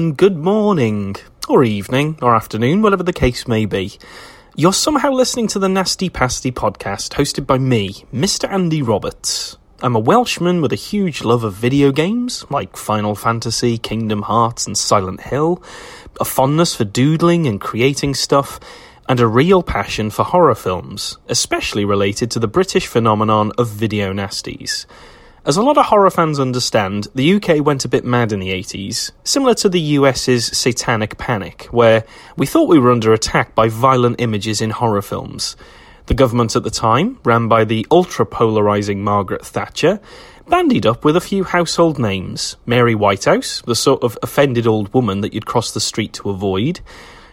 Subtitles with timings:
[0.00, 3.98] And good morning, or evening, or afternoon, whatever the case may be.
[4.56, 8.50] You're somehow listening to the Nasty Pasty podcast hosted by me, Mr.
[8.50, 9.58] Andy Roberts.
[9.82, 14.66] I'm a Welshman with a huge love of video games, like Final Fantasy, Kingdom Hearts,
[14.66, 15.62] and Silent Hill,
[16.18, 18.58] a fondness for doodling and creating stuff,
[19.06, 24.14] and a real passion for horror films, especially related to the British phenomenon of video
[24.14, 24.86] nasties.
[25.46, 28.50] As a lot of horror fans understand, the UK went a bit mad in the
[28.50, 32.04] 80s, similar to the US's Satanic Panic, where
[32.36, 35.56] we thought we were under attack by violent images in horror films.
[36.06, 39.98] The government at the time, ran by the ultra polarising Margaret Thatcher,
[40.46, 45.22] bandied up with a few household names Mary Whitehouse, the sort of offended old woman
[45.22, 46.80] that you'd cross the street to avoid,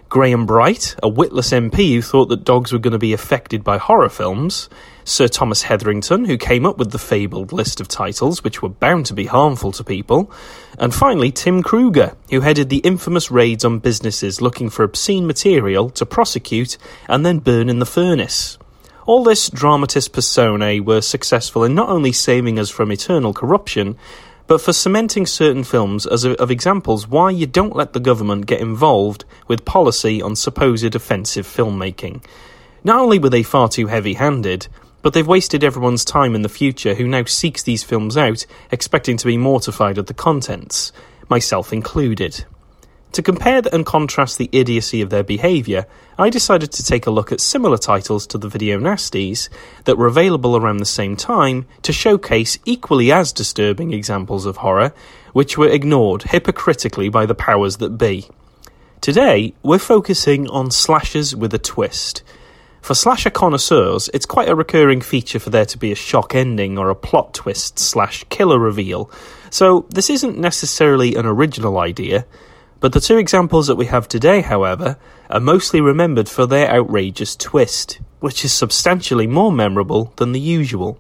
[0.09, 3.77] Graham Bright, a witless MP who thought that dogs were going to be affected by
[3.77, 4.69] horror films,
[5.03, 9.05] Sir Thomas Hetherington, who came up with the fabled list of titles which were bound
[9.07, 10.31] to be harmful to people,
[10.79, 15.89] and finally Tim Kruger, who headed the infamous raids on businesses looking for obscene material
[15.91, 16.77] to prosecute
[17.09, 18.57] and then burn in the furnace.
[19.05, 23.97] All this dramatis personae were successful in not only saving us from eternal corruption,
[24.47, 28.45] but for cementing certain films as a, of examples why you don't let the government
[28.45, 32.23] get involved with policy on supposed offensive filmmaking.
[32.83, 34.67] Not only were they far too heavy handed,
[35.01, 39.17] but they've wasted everyone's time in the future who now seeks these films out, expecting
[39.17, 40.91] to be mortified at the contents,
[41.29, 42.45] myself included.
[43.13, 45.87] To compare and contrast the idiocy of their behaviour,
[46.19, 49.49] I decided to take a look at similar titles to the video nasties
[49.85, 54.93] that were available around the same time to showcase equally as disturbing examples of horror,
[55.33, 58.27] which were ignored hypocritically by the powers that be.
[59.01, 62.23] Today, we're focusing on slashers with a twist.
[62.81, 66.77] For slasher connoisseurs, it's quite a recurring feature for there to be a shock ending
[66.77, 69.11] or a plot twist slash killer reveal,
[69.49, 72.25] so this isn't necessarily an original idea.
[72.79, 74.97] But the two examples that we have today, however,
[75.29, 80.99] are mostly remembered for their outrageous twist, which is substantially more memorable than the usual.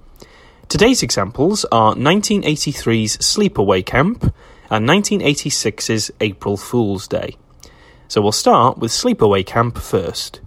[0.69, 4.33] Today's examples are 1983's Sleepaway Camp
[4.69, 7.37] and 1986's April Fool's Day.
[8.07, 10.41] So we'll start with Sleepaway Camp first.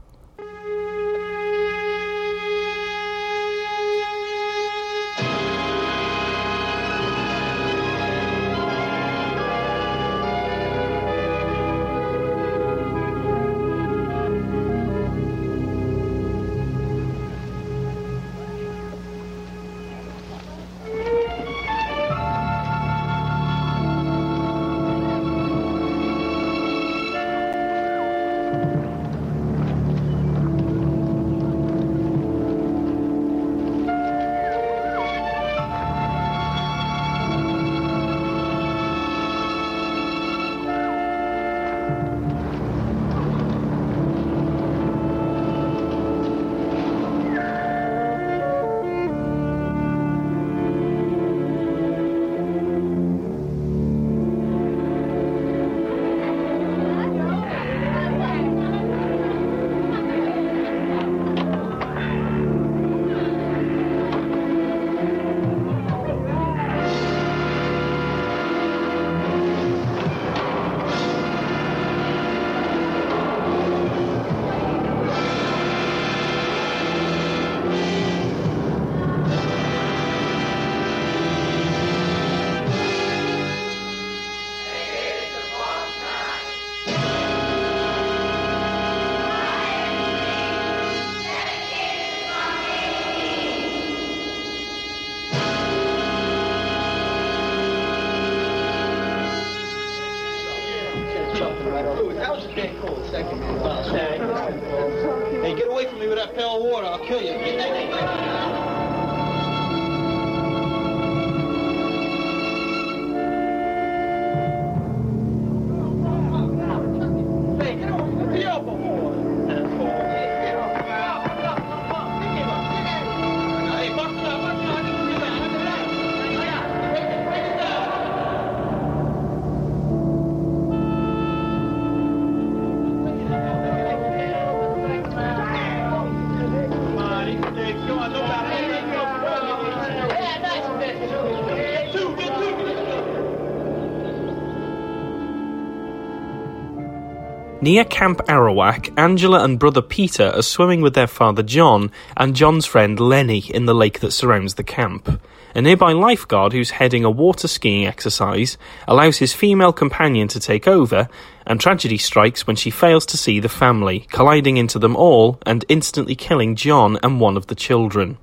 [147.62, 152.64] Near Camp Arawak, Angela and brother Peter are swimming with their father John and John's
[152.64, 155.20] friend Lenny in the lake that surrounds the camp.
[155.54, 158.56] A nearby lifeguard who's heading a water skiing exercise
[158.88, 161.10] allows his female companion to take over,
[161.46, 165.66] and tragedy strikes when she fails to see the family, colliding into them all and
[165.68, 168.16] instantly killing John and one of the children.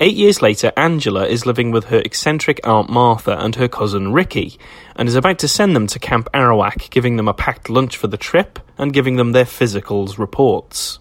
[0.00, 4.58] Eight years later, Angela is living with her eccentric Aunt Martha and her cousin Ricky,
[4.96, 8.08] and is about to send them to Camp Arawak, giving them a packed lunch for
[8.08, 10.98] the trip and giving them their physicals reports.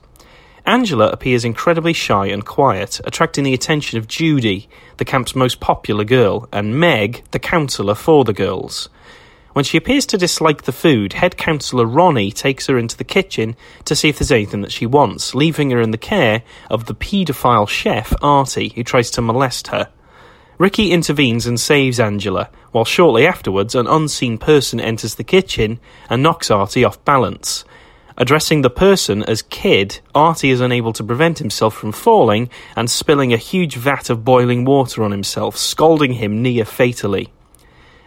[0.65, 6.03] Angela appears incredibly shy and quiet, attracting the attention of Judy, the camp's most popular
[6.03, 8.89] girl, and Meg, the counsellor for the girls.
[9.53, 13.55] When she appears to dislike the food, head counsellor Ronnie takes her into the kitchen
[13.85, 16.41] to see if there's anything that she wants, leaving her in the care
[16.71, 19.89] of the paedophile chef Artie, who tries to molest her.
[20.57, 25.79] Ricky intervenes and saves Angela, while shortly afterwards an unseen person enters the kitchen
[26.09, 27.63] and knocks Artie off balance.
[28.17, 33.33] Addressing the person as Kid, Artie is unable to prevent himself from falling and spilling
[33.33, 37.31] a huge vat of boiling water on himself, scalding him near fatally.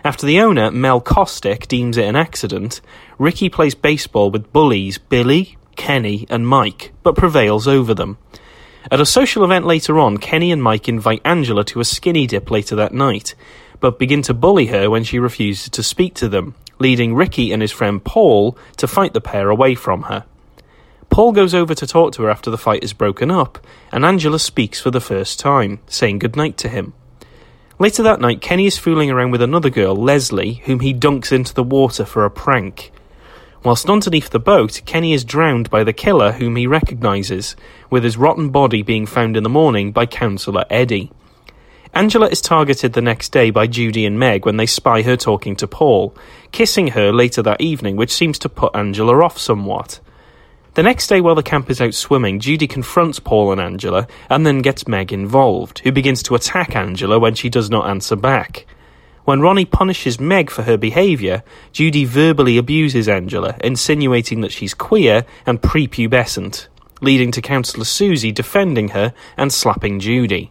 [0.06, 2.80] After the owner, Mel Kostic, deems it an accident,
[3.18, 8.16] Ricky plays baseball with bullies Billy, Kenny, and Mike, but prevails over them.
[8.88, 12.52] At a social event later on, Kenny and Mike invite Angela to a skinny dip
[12.52, 13.34] later that night,
[13.80, 17.60] but begin to bully her when she refuses to speak to them, leading Ricky and
[17.60, 20.24] his friend Paul to fight the pair away from her.
[21.10, 23.58] Paul goes over to talk to her after the fight is broken up,
[23.90, 26.92] and Angela speaks for the first time, saying goodnight to him.
[27.78, 31.52] Later that night, Kenny is fooling around with another girl, Leslie, whom he dunks into
[31.52, 32.90] the water for a prank.
[33.62, 37.54] Whilst underneath the boat, Kenny is drowned by the killer whom he recognises,
[37.90, 41.10] with his rotten body being found in the morning by Councillor Eddie.
[41.92, 45.54] Angela is targeted the next day by Judy and Meg when they spy her talking
[45.56, 46.16] to Paul,
[46.52, 50.00] kissing her later that evening, which seems to put Angela off somewhat.
[50.76, 54.44] The next day, while the camp is out swimming, Judy confronts Paul and Angela and
[54.44, 58.66] then gets Meg involved, who begins to attack Angela when she does not answer back.
[59.24, 61.42] When Ronnie punishes Meg for her behaviour,
[61.72, 66.66] Judy verbally abuses Angela, insinuating that she's queer and prepubescent,
[67.00, 70.50] leading to Counsellor Susie defending her and slapping Judy.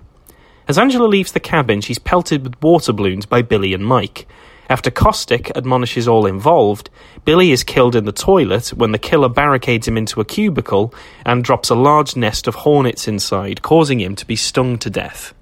[0.68, 4.26] As Angela leaves the cabin, she's pelted with water balloons by Billy and Mike,
[4.70, 6.90] after Kostic admonishes all involved,
[7.24, 10.94] Billy is killed in the toilet when the killer barricades him into a cubicle
[11.26, 15.34] and drops a large nest of hornets inside, causing him to be stung to death.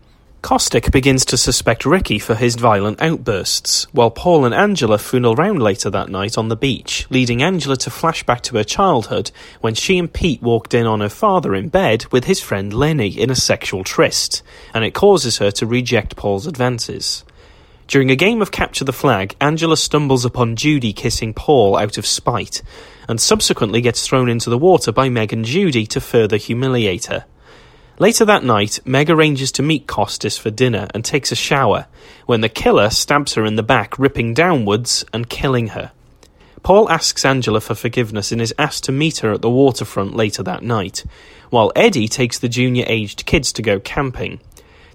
[0.43, 5.63] Kostic begins to suspect Ricky for his violent outbursts, while Paul and Angela fool around
[5.63, 9.31] later that night on the beach, leading Angela to flash back to her childhood
[9.61, 13.07] when she and Pete walked in on her father in bed with his friend Lenny
[13.07, 14.43] in a sexual tryst,
[14.73, 17.23] and it causes her to reject Paul's advances.
[17.87, 22.05] During a game of Capture the Flag, Angela stumbles upon Judy kissing Paul out of
[22.05, 22.61] spite,
[23.09, 27.25] and subsequently gets thrown into the water by Meg and Judy to further humiliate her.
[27.99, 31.85] Later that night, Meg arranges to meet Costis for dinner and takes a shower,
[32.25, 35.91] when the killer stabs her in the back, ripping downwards and killing her.
[36.63, 40.41] Paul asks Angela for forgiveness and is asked to meet her at the waterfront later
[40.43, 41.03] that night,
[41.49, 44.39] while Eddie takes the junior aged kids to go camping.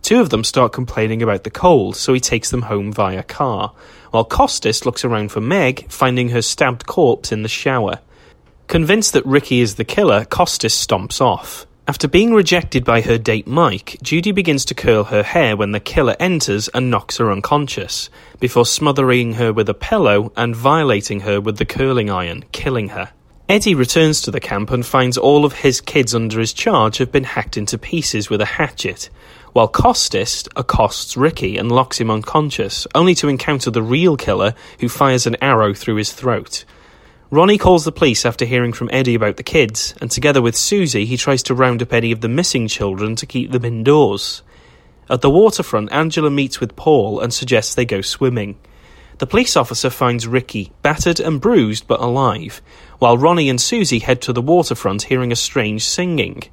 [0.09, 3.75] Two of them start complaining about the cold, so he takes them home via car,
[4.11, 8.01] while Costis looks around for Meg, finding her stabbed corpse in the shower.
[8.69, 11.67] Convinced that Ricky is the killer, Costis stomps off.
[11.87, 15.79] After being rejected by her date Mike, Judy begins to curl her hair when the
[15.79, 18.09] killer enters and knocks her unconscious,
[18.41, 23.11] before smothering her with a pillow and violating her with the curling iron, killing her.
[23.47, 27.13] Eddie returns to the camp and finds all of his kids under his charge have
[27.13, 29.11] been hacked into pieces with a hatchet,
[29.59, 34.89] while Costis accosts Ricky and locks him unconscious, only to encounter the real killer who
[34.89, 36.65] fires an arrow through his throat.
[37.33, 41.07] Ronnie calls the police after hearing from Eddie about the kids, and together with Susie,
[41.07, 44.45] he tries to round up any of the missing children to keep them indoors.
[45.11, 48.61] At the waterfront, Angela meets with Paul and suggests they go swimming.
[49.19, 52.63] The police officer finds Ricky, battered and bruised but alive,
[53.01, 56.45] while Ronnie and Susie head to the waterfront hearing a strange singing.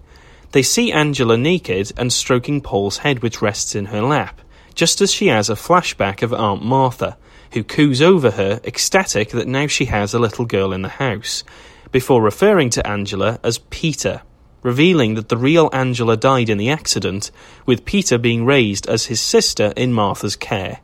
[0.51, 4.41] They see Angela naked and stroking Paul's head, which rests in her lap,
[4.73, 7.17] just as she has a flashback of Aunt Martha,
[7.53, 11.43] who coos over her, ecstatic that now she has a little girl in the house,
[11.91, 14.21] before referring to Angela as Peter,
[14.61, 17.31] revealing that the real Angela died in the accident,
[17.65, 20.79] with Peter being raised as his sister in Martha's care.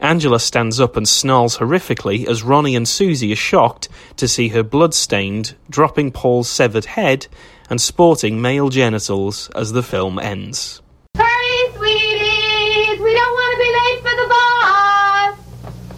[0.00, 4.64] Angela stands up and snarls horrifically as Ronnie and Susie are shocked to see her
[4.64, 7.28] blood-stained, dropping Paul's severed head
[7.72, 10.82] and sporting male genitals as the film ends.
[11.16, 13.00] Hurry, sweeties!
[13.00, 15.32] We don't want to be late for the bus!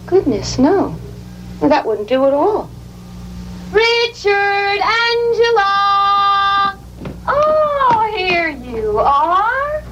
[0.05, 0.95] Goodness, no.
[1.59, 2.69] Well, that wouldn't do at all.
[3.73, 6.79] Richard, Angela!
[7.27, 9.83] Oh, here you are.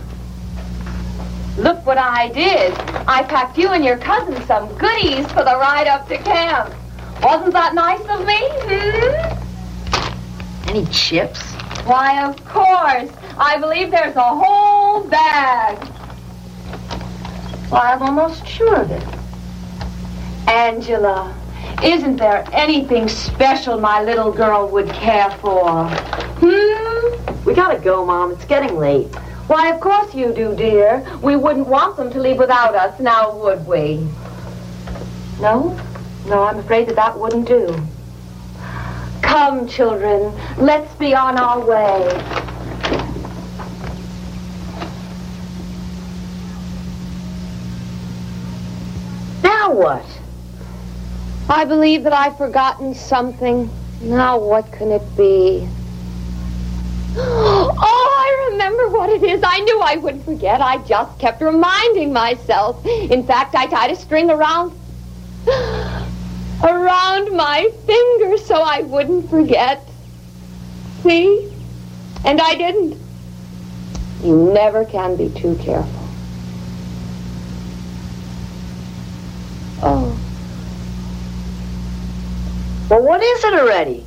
[1.57, 2.71] Look what what I did?
[3.09, 6.73] I packed you and your cousin some goodies for the ride up to camp.
[7.21, 8.39] Wasn't that nice of me?
[8.69, 9.43] Hmm?
[10.69, 11.52] Any chips?
[11.85, 13.09] Why, of course.
[13.37, 15.77] I believe there's a whole bag.
[17.69, 19.03] Why, I'm almost sure of it.
[20.47, 21.35] Angela,
[21.83, 25.89] isn't there anything special my little girl would care for?
[26.39, 27.43] Hmm?
[27.43, 28.31] We gotta go, Mom.
[28.31, 29.13] It's getting late.
[29.47, 31.05] Why, of course you do, dear.
[31.21, 34.07] We wouldn't want them to leave without us, now would we?
[35.41, 35.77] No?
[36.27, 37.75] No, I'm afraid that that wouldn't do.
[39.33, 42.07] Come, children, let's be on our way.
[49.41, 50.05] Now what?
[51.49, 53.71] I believe that I've forgotten something.
[54.01, 55.67] Now what can it be?
[57.17, 59.41] Oh, I remember what it is.
[59.43, 60.61] I knew I wouldn't forget.
[60.61, 62.85] I just kept reminding myself.
[62.85, 64.73] In fact, I tied a string around
[66.63, 69.87] around my finger so I wouldn't forget.
[71.03, 71.51] See?
[72.25, 72.97] And I didn't.
[74.23, 76.07] You never can be too careful.
[79.81, 80.17] Oh.
[82.89, 84.05] Well, what is it already?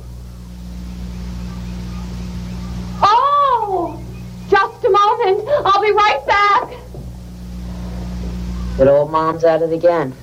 [3.03, 4.01] Oh!
[4.49, 5.47] Just a moment.
[5.65, 6.69] I'll be right back.
[8.77, 10.15] Good old Mom's at it again.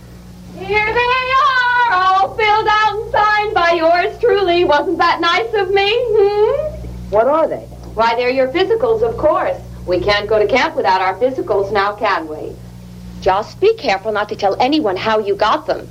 [0.58, 1.53] Here they are,
[1.94, 4.64] all filled out and signed by yours truly.
[4.64, 5.90] Wasn't that nice of me?
[5.94, 6.86] Hmm?
[7.10, 7.66] What are they?
[7.94, 9.56] Why, they're your physicals, of course.
[9.86, 12.56] We can't go to camp without our physicals now, can we?
[13.20, 15.88] Just be careful not to tell anyone how you got them.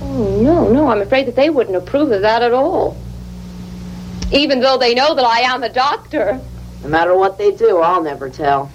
[0.00, 2.96] Oh, no, no, I'm afraid that they wouldn't approve of that at all.
[4.32, 6.40] Even though they know that I am a doctor.
[6.82, 8.70] No matter what they do, I'll never tell.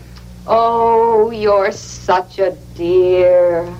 [0.47, 3.71] Oh, you're such a dear.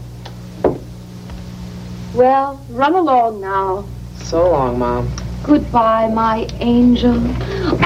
[2.14, 3.86] Well, run along now.
[4.16, 5.12] So long, Mom.
[5.44, 7.18] Goodbye, my angel.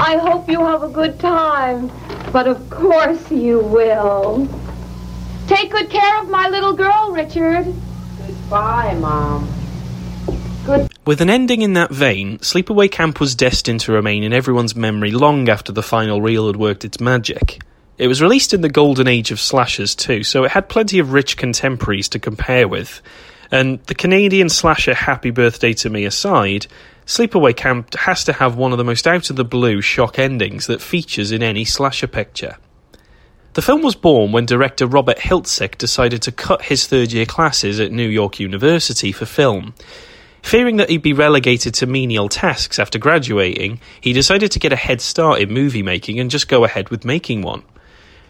[0.00, 1.90] I hope you have a good time.
[2.32, 4.48] But of course you will.
[5.46, 7.66] Take good care of my little girl, Richard.
[8.26, 9.48] Goodbye, Mom.
[10.64, 10.90] Good.
[11.04, 15.10] With an ending in that vein, Sleepaway Camp was destined to remain in everyone's memory
[15.10, 17.62] long after the final reel had worked its magic.
[17.98, 21.12] It was released in the golden age of slashers too, so it had plenty of
[21.12, 23.02] rich contemporaries to compare with.
[23.54, 26.66] And the Canadian slasher Happy Birthday to Me aside,
[27.06, 30.66] Sleepaway Camp has to have one of the most out of the blue shock endings
[30.66, 32.56] that features in any slasher picture.
[33.52, 37.78] The film was born when director Robert Hiltzik decided to cut his third year classes
[37.78, 39.72] at New York University for film.
[40.42, 44.76] Fearing that he'd be relegated to menial tasks after graduating, he decided to get a
[44.76, 47.62] head start in movie making and just go ahead with making one.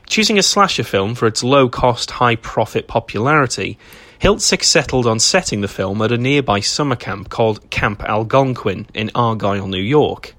[0.07, 3.79] Choosing a slasher film for its low cost, high profit popularity,
[4.25, 9.11] Hiltzik settled on setting the film at a nearby summer camp called Camp Algonquin in
[9.15, 10.35] Argyle, New York.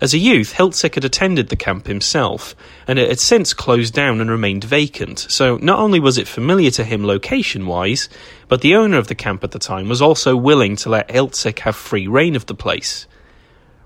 [0.00, 2.54] As a youth, Hiltzik had attended the camp himself,
[2.86, 6.70] and it had since closed down and remained vacant, so not only was it familiar
[6.70, 8.08] to him location wise,
[8.46, 11.58] but the owner of the camp at the time was also willing to let Hiltzik
[11.58, 13.08] have free reign of the place.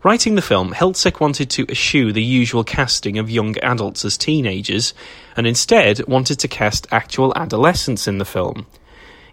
[0.05, 4.93] Writing the film, Hiltzik wanted to eschew the usual casting of young adults as teenagers,
[5.35, 8.67] and instead wanted to cast actual adolescents in the film.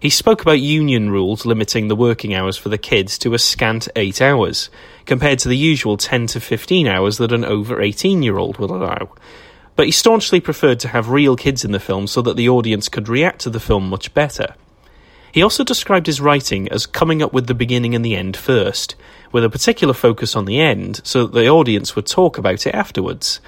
[0.00, 3.88] He spoke about union rules limiting the working hours for the kids to a scant
[3.96, 4.70] 8 hours,
[5.06, 8.74] compared to the usual 10 to 15 hours that an over 18 year old will
[8.74, 9.10] allow.
[9.74, 12.88] But he staunchly preferred to have real kids in the film so that the audience
[12.88, 14.54] could react to the film much better.
[15.32, 18.94] He also described his writing as coming up with the beginning and the end first,
[19.32, 22.74] with a particular focus on the end so that the audience would talk about it
[22.74, 23.40] afterwards.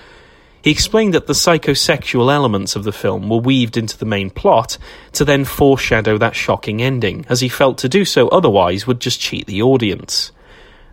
[0.62, 4.76] He explained that the psychosexual elements of the film were weaved into the main plot
[5.12, 9.20] to then foreshadow that shocking ending, as he felt to do so otherwise would just
[9.20, 10.32] cheat the audience.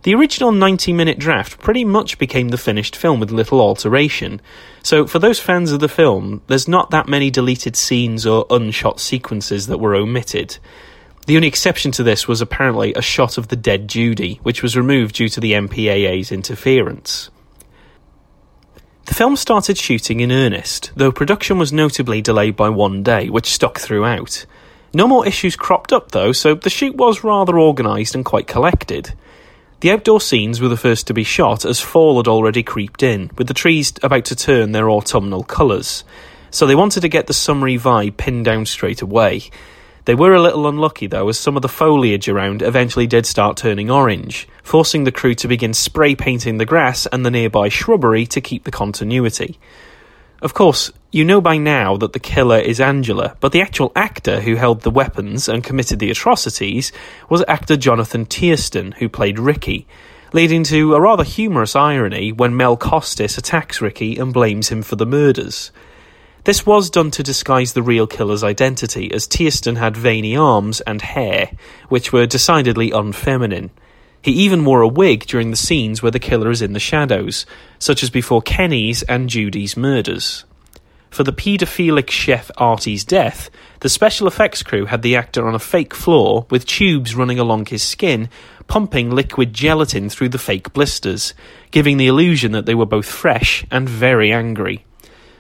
[0.04, 4.40] The original 90 minute draft pretty much became the finished film with little alteration,
[4.84, 9.02] so for those fans of the film, there's not that many deleted scenes or unshot
[9.02, 10.60] sequences that were omitted.
[11.26, 14.78] The only exception to this was apparently a shot of the dead Judy, which was
[14.78, 17.30] removed due to the MPAA's interference.
[19.08, 23.48] The film started shooting in earnest, though production was notably delayed by one day, which
[23.48, 24.46] stuck throughout.
[24.94, 29.14] No more issues cropped up though, so the shoot was rather organised and quite collected.
[29.80, 33.32] The outdoor scenes were the first to be shot as fall had already creeped in,
[33.38, 36.04] with the trees about to turn their autumnal colours.
[36.52, 39.44] So they wanted to get the summery vibe pinned down straight away.
[40.08, 43.58] They were a little unlucky though, as some of the foliage around eventually did start
[43.58, 48.26] turning orange, forcing the crew to begin spray painting the grass and the nearby shrubbery
[48.28, 49.60] to keep the continuity.
[50.42, 54.40] Of course, You know by now that the killer is Angela, but the actual actor
[54.40, 56.94] who held the weapons and committed the atrocities
[57.28, 59.88] was actor Jonathan Tiersten, who played Ricky,
[60.32, 64.96] leading to a rather humorous irony when Mel Costis attacks Ricky and blames him for
[64.96, 65.70] the murders.
[66.48, 71.02] This was done to disguise the real killer's identity, as Tiersten had veiny arms and
[71.02, 71.52] hair,
[71.90, 73.70] which were decidedly unfeminine.
[74.22, 77.46] He even wore a wig during the scenes where the killer is in the shadows,
[77.80, 80.46] such as before Kenny's and Judy's murders.
[81.10, 83.50] For the paedophilic chef Artie's death,
[83.82, 87.66] the special effects crew had the actor on a fake floor with tubes running along
[87.66, 88.30] his skin,
[88.68, 91.34] pumping liquid gelatin through the fake blisters,
[91.72, 94.86] giving the illusion that they were both fresh and very angry.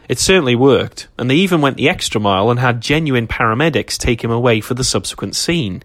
[0.07, 4.23] It certainly worked, and they even went the extra mile and had genuine paramedics take
[4.23, 5.83] him away for the subsequent scene.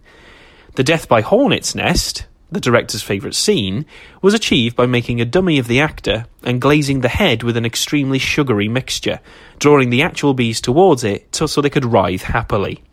[0.76, 3.85] The death by hornet's nest, the director's favourite scene,
[4.21, 7.67] was achieved by making a dummy of the actor and glazing the head with an
[7.67, 9.19] extremely sugary mixture,
[9.59, 12.85] drawing the actual bees towards it so they could writhe happily.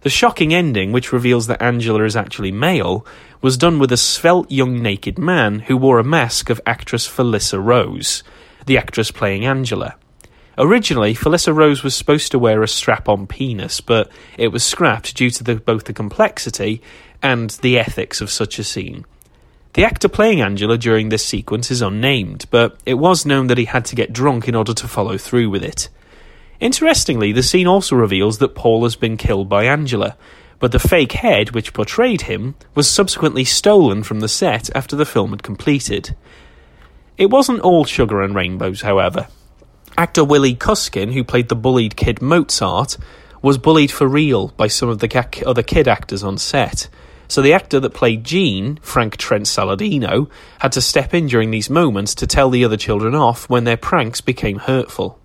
[0.00, 3.06] The shocking ending, which reveals that Angela is actually male,
[3.40, 7.62] was done with a svelte young naked man who wore a mask of actress Felissa
[7.62, 8.22] Rose,
[8.66, 9.96] the actress playing Angela.
[10.58, 15.14] Originally, Felissa Rose was supposed to wear a strap on penis, but it was scrapped
[15.16, 16.82] due to the, both the complexity
[17.22, 19.06] and the ethics of such a scene.
[19.74, 23.64] The actor playing Angela during this sequence is unnamed, but it was known that he
[23.64, 25.88] had to get drunk in order to follow through with it.
[26.60, 30.16] Interestingly, the scene also reveals that Paul has been killed by Angela,
[30.58, 35.06] but the fake head which portrayed him was subsequently stolen from the set after the
[35.06, 36.14] film had completed.
[37.16, 39.28] It wasn't all sugar and rainbows, however.
[39.98, 42.96] Actor Willy Kuskin, who played the bullied kid Mozart,
[43.42, 46.88] was bullied for real by some of the other kid actors on set.
[47.28, 51.70] So the actor that played Gene, Frank Trent Saladino, had to step in during these
[51.70, 55.18] moments to tell the other children off when their pranks became hurtful.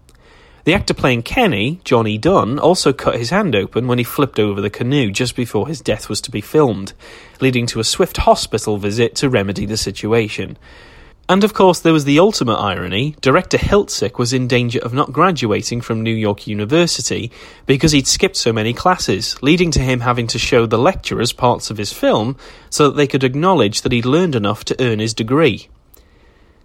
[0.63, 4.59] The actor playing Kenny, Johnny Dunn, also cut his hand open when he flipped over
[4.59, 6.91] the canoe just before his death was to be filmed,
[7.39, 10.57] leading to a swift hospital visit to remedy the situation.
[11.29, 13.15] And of course, there was the ultimate irony.
[13.19, 17.31] Director Hiltzik was in danger of not graduating from New York University
[17.65, 21.69] because he'd skipped so many classes, leading to him having to show the lecturers parts
[21.69, 22.37] of his film
[22.69, 25.67] so that they could acknowledge that he'd learned enough to earn his degree.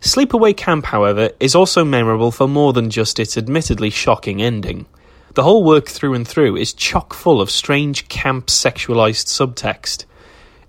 [0.01, 4.87] Sleepaway Camp, however, is also memorable for more than just its admittedly shocking ending.
[5.35, 10.05] The whole work through and through is chock full of strange camp sexualized subtext.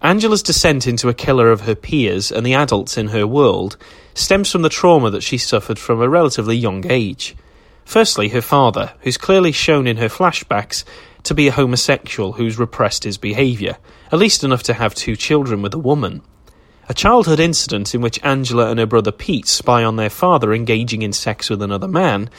[0.04, 3.78] Angela's descent into a killer of her peers and the adults in her world
[4.14, 7.38] stems from the trauma that she suffered from a relatively young age.
[7.86, 10.84] Firstly, her father, who's clearly shown in her flashbacks
[11.24, 13.78] to be a homosexual who's repressed his behaviour,
[14.12, 16.22] at least enough to have two children with a woman.
[16.90, 21.02] A childhood incident in which Angela and her brother Pete spy on their father engaging
[21.02, 22.30] in sex with another man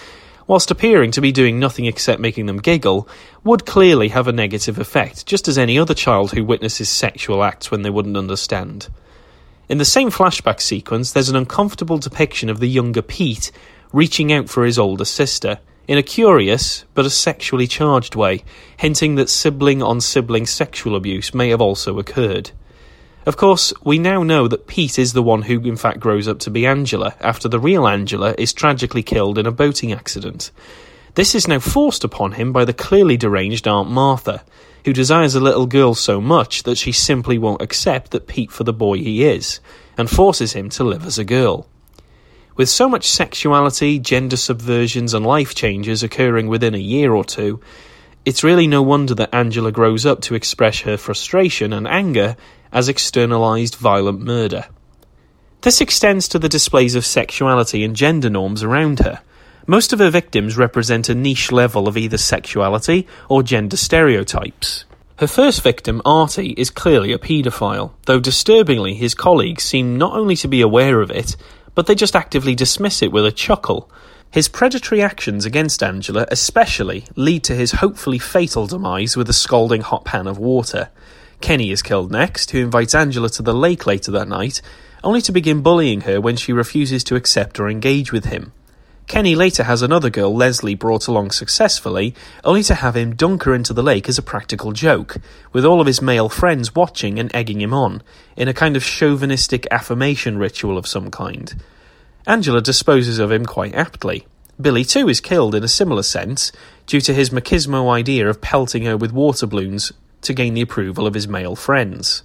[0.46, 3.08] whilst appearing to be doing nothing except making them giggle,
[3.42, 7.70] would clearly have a negative effect, just as any other child who witnesses sexual acts
[7.70, 8.88] when they wouldn't understand.
[9.68, 13.50] In the same flashback sequence, there's an uncomfortable depiction of the younger Pete
[13.92, 18.42] reaching out for his older sister, in a curious but a sexually charged way,
[18.76, 22.50] hinting that sibling on sibling sexual abuse may have also occurred.
[23.26, 26.40] Of course, we now know that Pete is the one who in fact grows up
[26.40, 30.50] to be Angela, after the real Angela is tragically killed in a boating accident.
[31.14, 34.44] This is now forced upon him by the clearly deranged Aunt Martha,
[34.84, 38.64] who desires a little girl so much that she simply won't accept that Pete for
[38.64, 39.60] the boy he is,
[39.96, 41.66] and forces him to live as a girl.
[42.56, 47.60] With so much sexuality, gender subversions, and life changes occurring within a year or two,
[48.24, 52.36] it's really no wonder that Angela grows up to express her frustration and anger
[52.74, 54.66] as externalized violent murder.
[55.62, 59.22] This extends to the displays of sexuality and gender norms around her.
[59.66, 64.84] Most of her victims represent a niche level of either sexuality or gender stereotypes.
[65.18, 70.36] Her first victim, Artie, is clearly a paedophile, though disturbingly his colleagues seem not only
[70.36, 71.36] to be aware of it,
[71.74, 73.88] but they just actively dismiss it with a chuckle.
[74.30, 79.82] His predatory actions against Angela especially lead to his hopefully fatal demise with a scalding
[79.82, 80.90] hot pan of water.
[81.44, 84.62] Kenny is killed next, who invites Angela to the lake later that night,
[85.02, 88.52] only to begin bullying her when she refuses to accept or engage with him.
[89.08, 93.54] Kenny later has another girl, Leslie, brought along successfully, only to have him dunk her
[93.54, 95.18] into the lake as a practical joke,
[95.52, 98.02] with all of his male friends watching and egging him on,
[98.38, 101.62] in a kind of chauvinistic affirmation ritual of some kind.
[102.26, 104.26] Angela disposes of him quite aptly.
[104.58, 106.52] Billy, too, is killed in a similar sense,
[106.86, 109.92] due to his machismo idea of pelting her with water balloons
[110.24, 112.22] to gain the approval of his male friends.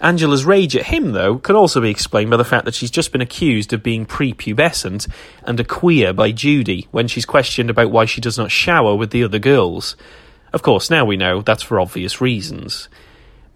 [0.00, 3.12] Angela's rage at him, though, could also be explained by the fact that she's just
[3.12, 5.08] been accused of being prepubescent
[5.44, 9.10] and a queer by Judy when she's questioned about why she does not shower with
[9.10, 9.96] the other girls.
[10.52, 12.88] Of course, now we know that's for obvious reasons.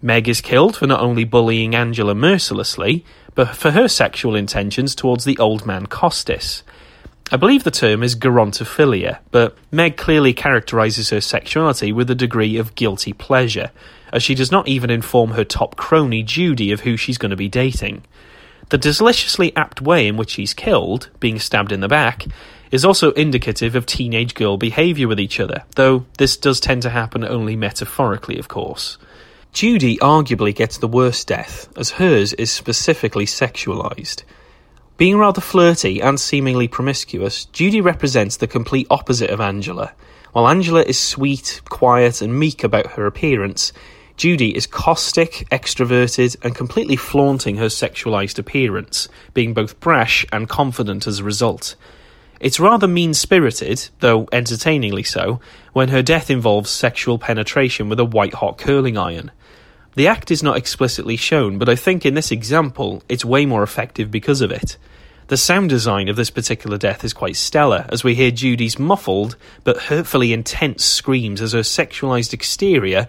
[0.01, 5.25] Meg is killed for not only bullying Angela mercilessly, but for her sexual intentions towards
[5.25, 6.63] the old man Costis.
[7.33, 12.57] I believe the term is gerontophilia, but Meg clearly characterises her sexuality with a degree
[12.57, 13.71] of guilty pleasure,
[14.11, 17.37] as she does not even inform her top crony Judy of who she's going to
[17.37, 18.03] be dating.
[18.67, 22.25] The deliciously apt way in which he's killed, being stabbed in the back,
[22.69, 26.89] is also indicative of teenage girl behaviour with each other, though this does tend to
[26.89, 28.97] happen only metaphorically, of course.
[29.53, 34.23] Judy arguably gets the worst death, as hers is specifically sexualised.
[35.01, 39.93] Being rather flirty and seemingly promiscuous, Judy represents the complete opposite of Angela.
[40.31, 43.73] While Angela is sweet, quiet, and meek about her appearance,
[44.15, 51.07] Judy is caustic, extroverted, and completely flaunting her sexualized appearance, being both brash and confident
[51.07, 51.75] as a result.
[52.39, 55.39] It's rather mean spirited, though entertainingly so,
[55.73, 59.31] when her death involves sexual penetration with a white hot curling iron.
[59.95, 63.63] The act is not explicitly shown, but I think in this example it's way more
[63.63, 64.77] effective because of it.
[65.27, 69.35] The sound design of this particular death is quite stellar, as we hear Judy's muffled
[69.63, 73.07] but hurtfully intense screams as her sexualized exterior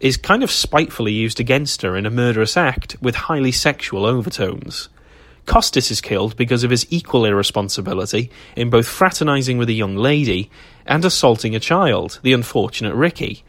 [0.00, 4.88] is kind of spitefully used against her in a murderous act with highly sexual overtones.
[5.46, 10.50] Costis is killed because of his equal irresponsibility in both fraternising with a young lady
[10.86, 13.44] and assaulting a child, the unfortunate Ricky.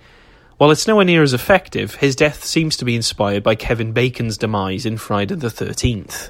[0.62, 4.38] While it's nowhere near as effective, his death seems to be inspired by Kevin Bacon's
[4.38, 6.30] demise in Friday the 13th.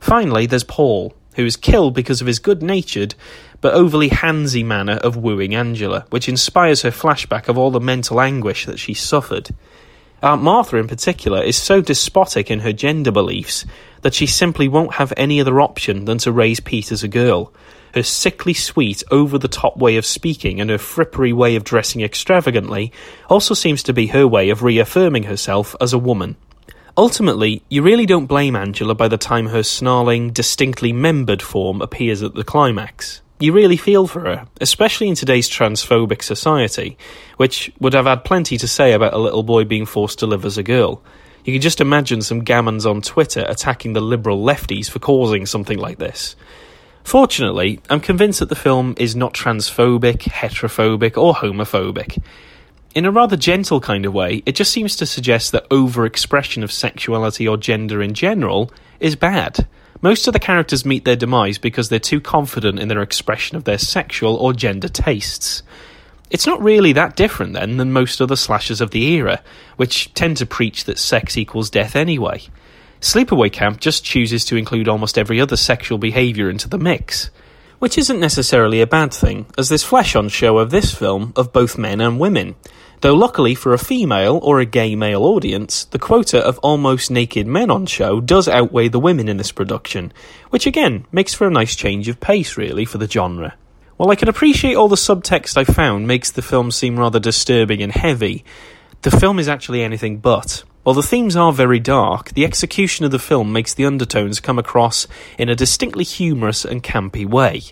[0.00, 3.14] Finally, there's Paul, who is killed because of his good natured
[3.60, 8.22] but overly handsy manner of wooing Angela, which inspires her flashback of all the mental
[8.22, 9.50] anguish that she suffered.
[10.22, 13.66] Aunt Martha, in particular, is so despotic in her gender beliefs
[14.00, 17.52] that she simply won't have any other option than to raise Pete as a girl.
[17.94, 22.02] Her sickly sweet, over the top way of speaking and her frippery way of dressing
[22.02, 22.92] extravagantly
[23.28, 26.36] also seems to be her way of reaffirming herself as a woman.
[26.96, 32.22] Ultimately, you really don't blame Angela by the time her snarling, distinctly membered form appears
[32.22, 33.22] at the climax.
[33.40, 36.98] You really feel for her, especially in today's transphobic society,
[37.36, 40.44] which would have had plenty to say about a little boy being forced to live
[40.44, 41.00] as a girl.
[41.44, 45.78] You can just imagine some gammons on Twitter attacking the liberal lefties for causing something
[45.78, 46.34] like this.
[47.08, 52.22] Fortunately, I'm convinced that the film is not transphobic, heterophobic, or homophobic.
[52.94, 56.70] In a rather gentle kind of way, it just seems to suggest that overexpression of
[56.70, 59.66] sexuality or gender in general is bad.
[60.02, 63.64] Most of the characters meet their demise because they're too confident in their expression of
[63.64, 65.62] their sexual or gender tastes.
[66.28, 69.42] It's not really that different then than most other slashers of the era,
[69.76, 72.42] which tend to preach that sex equals death anyway.
[73.00, 77.30] Sleepaway Camp just chooses to include almost every other sexual behaviour into the mix.
[77.78, 81.52] Which isn't necessarily a bad thing, as there's flesh on show of this film of
[81.52, 82.56] both men and women.
[83.00, 87.46] Though luckily for a female or a gay male audience, the quota of almost naked
[87.46, 90.12] men on show does outweigh the women in this production,
[90.50, 93.54] which again makes for a nice change of pace really for the genre.
[93.96, 97.80] While I can appreciate all the subtext I found makes the film seem rather disturbing
[97.82, 98.44] and heavy,
[99.02, 100.64] the film is actually anything but.
[100.82, 104.58] While the themes are very dark, the execution of the film makes the undertones come
[104.58, 107.62] across in a distinctly humorous and campy way.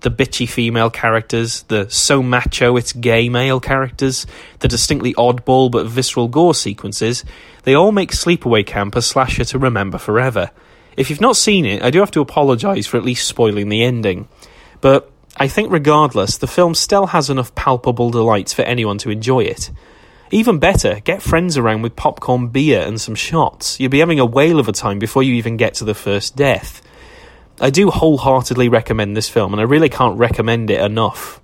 [0.00, 4.26] The bitchy female characters, the so macho it's gay male characters,
[4.58, 7.24] the distinctly oddball but visceral gore sequences,
[7.62, 10.50] they all make Sleepaway Camp a slasher to remember forever.
[10.96, 13.82] If you've not seen it, I do have to apologise for at least spoiling the
[13.82, 14.28] ending.
[14.80, 19.40] But I think regardless, the film still has enough palpable delights for anyone to enjoy
[19.40, 19.70] it.
[20.30, 23.78] Even better, get friends around with popcorn, beer, and some shots.
[23.78, 26.34] You'll be having a whale of a time before you even get to the first
[26.34, 26.82] death.
[27.60, 31.40] I do wholeheartedly recommend this film, and I really can't recommend it enough.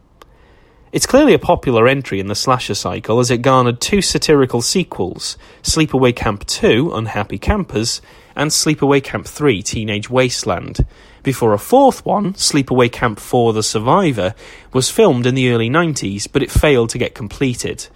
[0.91, 5.39] It's clearly a popular entry in the slasher cycle as it garnered two satirical sequels
[5.63, 8.03] Sleepaway Camp 2, Unhappy Campers,
[8.37, 10.85] and Sleepaway Camp 3, Teenage Wasteland,
[11.23, 14.35] before a fourth one, Sleepaway Camp 4 The Survivor,
[14.73, 17.89] was filmed in the early 90s, but it failed to get completed.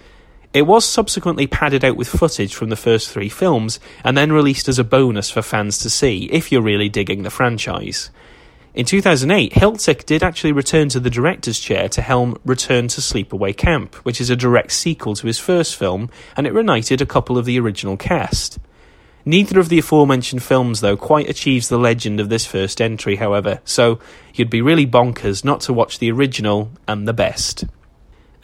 [0.57, 4.67] It was subsequently padded out with footage from the first three films and then released
[4.67, 8.09] as a bonus for fans to see if you're really digging the franchise.
[8.73, 13.55] In 2008, Hiltzik did actually return to the director's chair to helm Return to Sleepaway
[13.55, 17.37] Camp, which is a direct sequel to his first film, and it reunited a couple
[17.37, 18.57] of the original cast.
[19.25, 23.61] Neither of the aforementioned films, though, quite achieves the legend of this first entry, however,
[23.63, 23.99] so
[24.33, 27.65] you'd be really bonkers not to watch the original and the best.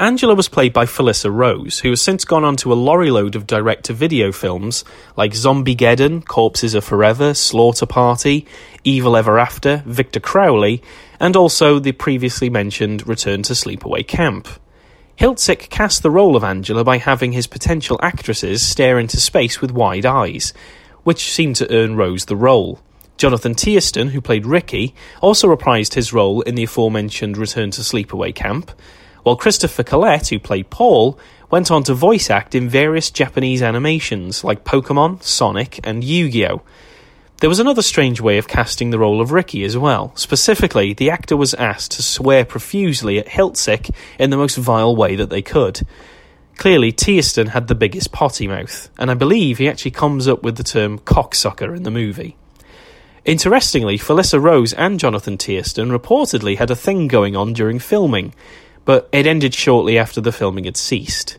[0.03, 3.37] Angela was played by Felissa Rose, who has since gone on to a lorry load
[3.37, 4.83] of direct to video films
[5.15, 8.45] like Zombiegeddon, Corpses Are Forever, Slaughter Party,
[8.83, 10.83] Evil Ever After, Victor Crowley,
[11.21, 14.49] and also the previously mentioned Return to Sleepaway Camp.
[15.17, 19.71] Hiltzik cast the role of Angela by having his potential actresses stare into space with
[19.71, 20.53] wide eyes,
[21.03, 22.81] which seemed to earn Rose the role.
[23.15, 28.35] Jonathan Tiersten, who played Ricky, also reprised his role in the aforementioned Return to Sleepaway
[28.35, 28.69] Camp,
[29.23, 31.17] while Christopher Collet, who played Paul,
[31.49, 36.47] went on to voice act in various Japanese animations like Pokemon, Sonic, and Yu Gi
[36.47, 36.61] Oh!
[37.39, 40.13] There was another strange way of casting the role of Ricky as well.
[40.15, 45.15] Specifically, the actor was asked to swear profusely at Hiltzik in the most vile way
[45.17, 45.85] that they could.
[46.55, 50.55] Clearly, Tiersten had the biggest potty mouth, and I believe he actually comes up with
[50.55, 52.37] the term cocksucker in the movie.
[53.25, 58.33] Interestingly, Felissa Rose and Jonathan Tiersten reportedly had a thing going on during filming,
[58.85, 61.37] but it ended shortly after the filming had ceased.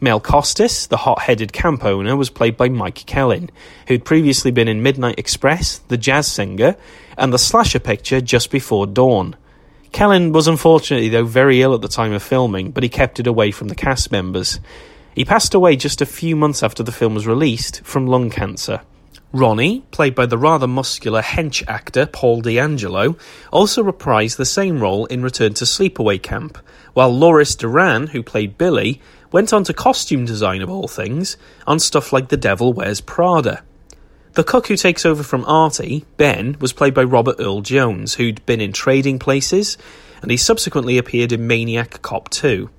[0.00, 3.50] Mel Costis, the hot headed camp owner, was played by Mike Kellin,
[3.88, 6.76] who'd previously been in Midnight Express, The Jazz Singer,
[7.16, 9.34] and the slasher picture Just Before Dawn.
[9.90, 13.26] Kellin was unfortunately, though, very ill at the time of filming, but he kept it
[13.26, 14.60] away from the cast members.
[15.14, 18.82] He passed away just a few months after the film was released from lung cancer.
[19.32, 23.18] Ronnie, played by the rather muscular hench actor Paul DeAngelo,
[23.52, 26.56] also reprised the same role in Return to Sleepaway Camp,
[26.94, 31.36] while Loris Duran, who played Billy, went on to costume design of all things
[31.66, 33.62] on stuff like The Devil Wears Prada.
[34.32, 38.44] The cook who takes over from Artie, Ben, was played by Robert Earl Jones, who'd
[38.46, 39.76] been in Trading Places,
[40.22, 42.70] and he subsequently appeared in Maniac Cop 2.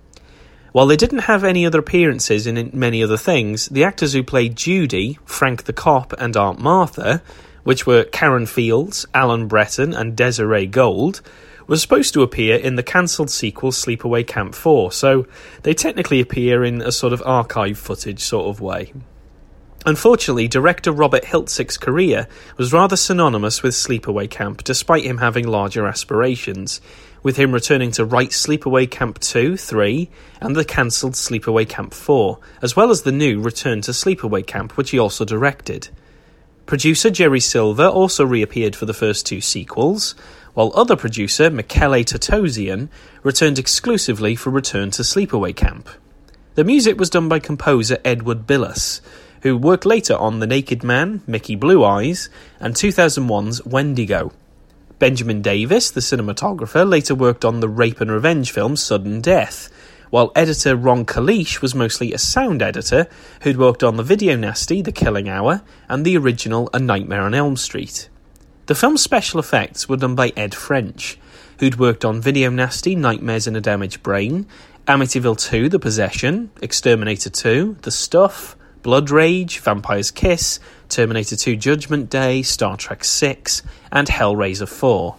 [0.72, 4.56] While they didn't have any other appearances in many other things, the actors who played
[4.56, 7.24] Judy, Frank the Cop, and Aunt Martha,
[7.64, 11.22] which were Karen Fields, Alan Bretton, and Desiree Gould,
[11.68, 15.28] were supposed to appear in the cancelled sequel Sleepaway Camp 4, so
[15.64, 18.94] they technically appear in a sort of archive footage sort of way.
[19.86, 22.28] Unfortunately, director Robert Hiltzik's career
[22.58, 26.82] was rather synonymous with Sleepaway Camp, despite him having larger aspirations,
[27.24, 30.10] with him returning to write Sleepaway Camp 2, 3,
[30.42, 34.78] and the cancelled Sleepaway Camp 4, as well as the new Return to Sleepaway Camp,
[34.78, 35.90] which he also directed.
[36.66, 40.14] Producer Jerry Silva also reappeared for the first two sequels,
[40.54, 42.90] while other producer Michele Tatosian
[43.24, 45.90] returned exclusively for Return to Sleepaway Camp.
[46.56, 49.02] The music was done by composer Edward Bilous,
[49.42, 52.30] who worked later on The Naked Man, Mickey Blue Eyes,
[52.60, 54.32] and 2001's Wendigo.
[55.00, 59.70] Benjamin Davis, the cinematographer, later worked on the rape and revenge film Sudden Death,
[60.10, 63.08] while editor Ron Kalish was mostly a sound editor
[63.42, 67.34] who'd worked on the video nasty The Killing Hour and the original A Nightmare on
[67.34, 68.10] Elm Street.
[68.66, 71.18] The film's special effects were done by Ed French,
[71.60, 74.48] who'd worked on Video Nasty Nightmares in a Damaged Brain,
[74.86, 82.10] Amityville 2 The Possession, Exterminator 2, The Stuff, Blood Rage, Vampire's Kiss, Terminator 2 Judgment
[82.10, 85.16] Day, Star Trek 6, and Hellraiser 4.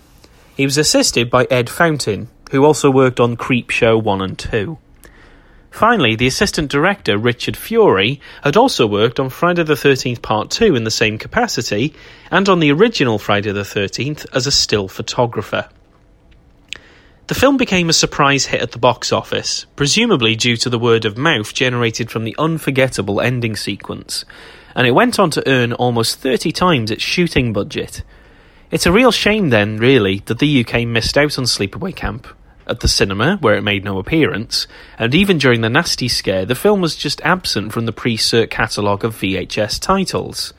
[0.56, 4.76] He was assisted by Ed Fountain, who also worked on Creepshow 1 and 2.
[5.70, 10.74] Finally, the assistant director, Richard Fury, had also worked on Friday the 13th Part 2
[10.74, 11.94] in the same capacity,
[12.30, 15.68] and on the original Friday the 13th as a still photographer.
[17.28, 21.04] The film became a surprise hit at the box office, presumably due to the word
[21.04, 24.24] of mouth generated from the unforgettable ending sequence,
[24.81, 28.03] and it went on to earn almost 30 times its shooting budget.
[28.71, 32.27] It's a real shame then, really, that the UK missed out on Sleepaway Camp.
[32.66, 34.66] At the cinema, where it made no appearance,
[34.99, 38.49] and even during the Nasty Scare, the film was just absent from the pre cert
[38.49, 40.55] catalogue of VHS titles.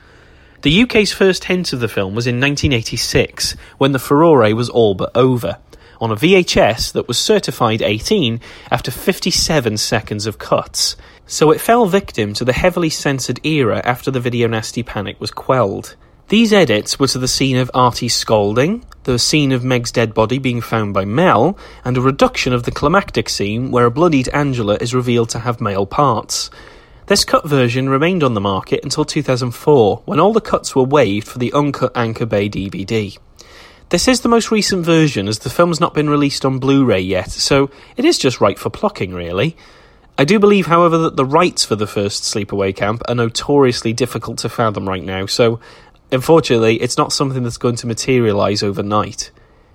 [0.60, 4.94] The UK's first hint of the film was in 1986, when the furore was all
[4.94, 5.58] but over,
[6.02, 8.40] on a VHS that was certified 18
[8.72, 14.10] after 57 seconds of cuts, so it fell victim to the heavily censored era after
[14.10, 15.94] the video nasty panic was quelled.
[16.28, 20.38] These edits were to the scene of Artie scolding, the scene of Meg's dead body
[20.38, 24.76] being found by Mel, and a reduction of the climactic scene where a bloodied Angela
[24.80, 26.50] is revealed to have male parts.
[27.06, 31.28] This cut version remained on the market until 2004, when all the cuts were waived
[31.28, 33.18] for the uncut Anchor Bay DVD.
[33.92, 37.00] This is the most recent version, as the film's not been released on Blu ray
[37.00, 39.54] yet, so it is just right for plucking, really.
[40.16, 44.38] I do believe, however, that the rights for the first Sleepaway Camp are notoriously difficult
[44.38, 45.60] to fathom right now, so
[46.10, 49.30] unfortunately, it's not something that's going to materialise overnight.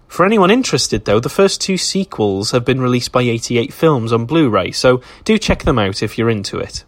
[0.07, 4.25] For anyone interested, though, the first two sequels have been released by 88 Films on
[4.25, 6.85] Blu ray, so do check them out if you're into it.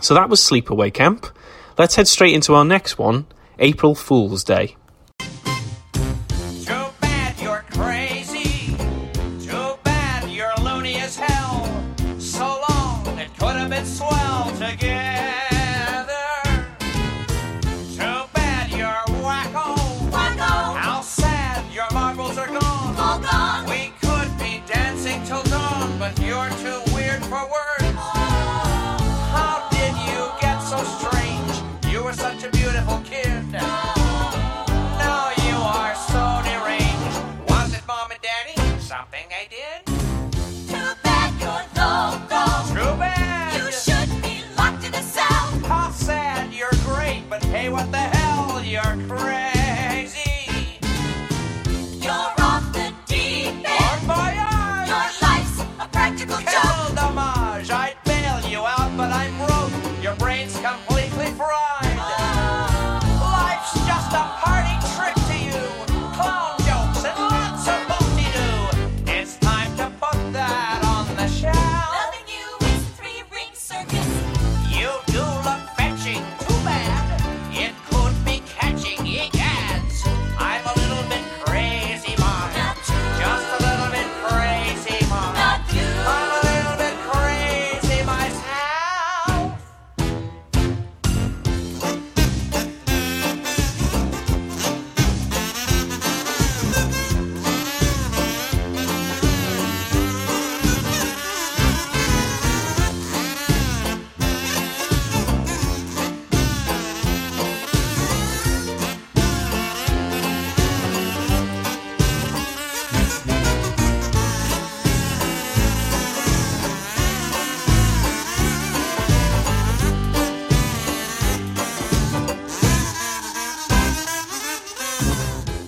[0.00, 1.26] So that was Sleepaway Camp.
[1.76, 3.26] Let's head straight into our next one
[3.58, 4.76] April Fool's Day.
[47.76, 48.15] What the hell?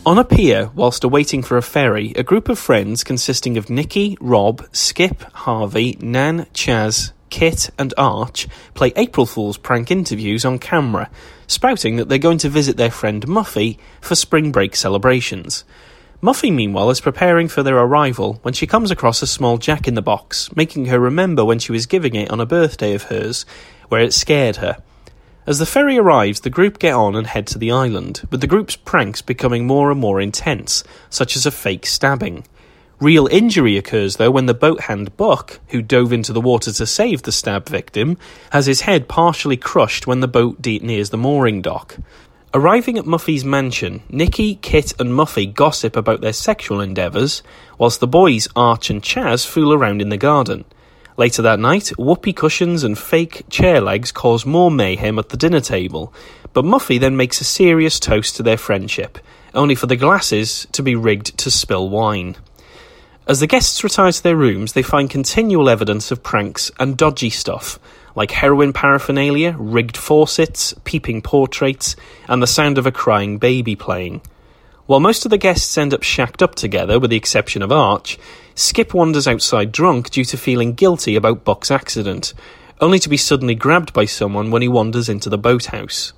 [0.08, 4.16] On a pier, whilst awaiting for a ferry, a group of friends consisting of Nikki,
[4.22, 11.10] Rob, Skip, Harvey, Nan, Chaz, Kit, and Arch play April Fool's prank interviews on camera,
[11.46, 15.64] spouting that they're going to visit their friend Muffy for spring break celebrations.
[16.22, 19.92] Muffy, meanwhile, is preparing for their arrival when she comes across a small jack in
[19.92, 23.44] the box, making her remember when she was giving it on a birthday of hers,
[23.90, 24.78] where it scared her.
[25.48, 28.46] As the ferry arrives, the group get on and head to the island, with the
[28.46, 32.44] group's pranks becoming more and more intense, such as a fake stabbing.
[33.00, 36.84] Real injury occurs, though, when the boat hand Buck, who dove into the water to
[36.84, 38.18] save the stab victim,
[38.50, 41.96] has his head partially crushed when the boat de- nears the mooring dock.
[42.52, 47.42] Arriving at Muffy's mansion, Nikki, Kit, and Muffy gossip about their sexual endeavours,
[47.78, 50.66] whilst the boys Arch and Chaz fool around in the garden.
[51.18, 55.59] Later that night, whoopee cushions and fake chair legs cause more mayhem at the dinner
[55.61, 56.14] table,
[56.52, 59.18] but Muffy then makes a serious toast to their friendship,
[59.52, 62.37] only for the glasses to be rigged to spill wine.
[63.26, 67.31] As the guests retire to their rooms, they find continual evidence of pranks and dodgy
[67.31, 67.81] stuff,
[68.14, 71.96] like heroin paraphernalia, rigged faucets, peeping portraits,
[72.28, 74.22] and the sound of a crying baby playing.
[74.88, 78.18] While most of the guests end up shacked up together, with the exception of Arch,
[78.55, 82.33] Skip wanders outside drunk due to feeling guilty about Buck's accident,
[82.81, 86.14] only to be suddenly grabbed by someone when he wanders into the boathouse.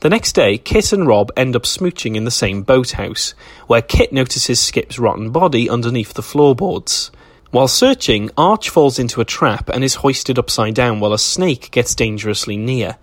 [0.00, 3.34] The next day, Kit and Rob end up smooching in the same boathouse,
[3.66, 7.10] where Kit notices Skip's rotten body underneath the floorboards.
[7.50, 11.72] While searching, Arch falls into a trap and is hoisted upside down while a snake
[11.72, 12.98] gets dangerously near.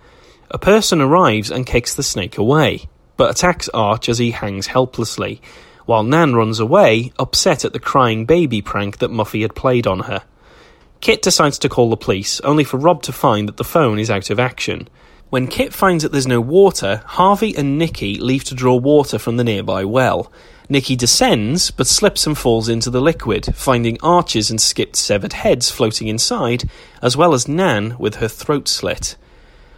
[0.50, 5.40] A person arrives and kicks the snake away, but attacks Arch as he hangs helplessly,
[5.86, 10.00] while Nan runs away, upset at the crying baby prank that Muffy had played on
[10.00, 10.22] her.
[11.00, 14.10] Kit decides to call the police, only for Rob to find that the phone is
[14.10, 14.88] out of action.
[15.28, 19.36] When Kit finds that there's no water, Harvey and Nikki leave to draw water from
[19.36, 20.32] the nearby well.
[20.68, 25.70] Nikki descends, but slips and falls into the liquid, finding Arch's and Skip's severed heads
[25.70, 26.70] floating inside,
[27.02, 29.16] as well as Nan with her throat slit.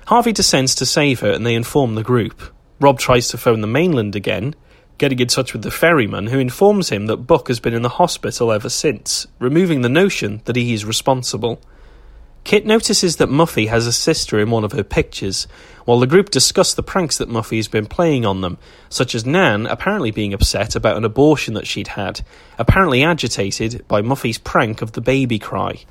[0.07, 2.41] Harvey descends to save her, and they inform the group.
[2.79, 4.55] Rob tries to phone the mainland again,
[4.99, 7.89] getting in touch with the ferryman, who informs him that Buck has been in the
[7.89, 11.61] hospital ever since, removing the notion that he is responsible.
[12.45, 15.49] Kit notices that Muffy has a sister in one of her pictures,
[15.85, 18.59] while the group discuss the pranks that Muffy has been playing on them,
[18.89, 22.21] such as Nan apparently being upset about an abortion that she'd had,
[22.57, 25.85] apparently agitated by Muffy's prank of the baby cry.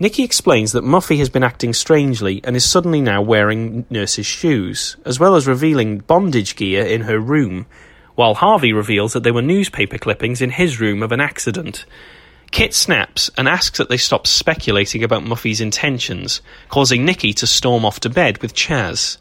[0.00, 4.96] Nikki explains that Muffy has been acting strangely and is suddenly now wearing nurse's shoes,
[5.04, 7.66] as well as revealing bondage gear in her room,
[8.16, 11.84] while Harvey reveals that there were newspaper clippings in his room of an accident.
[12.50, 17.84] Kit snaps and asks that they stop speculating about Muffy's intentions, causing Nikki to storm
[17.84, 19.18] off to bed with Chaz.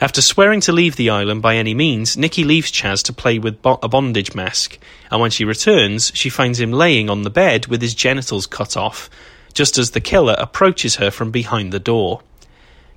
[0.00, 3.60] After swearing to leave the island by any means, Nikki leaves Chaz to play with
[3.60, 4.78] bo- a bondage mask,
[5.10, 8.74] and when she returns, she finds him laying on the bed with his genitals cut
[8.76, 9.10] off,
[9.54, 12.20] just as the killer approaches her from behind the door.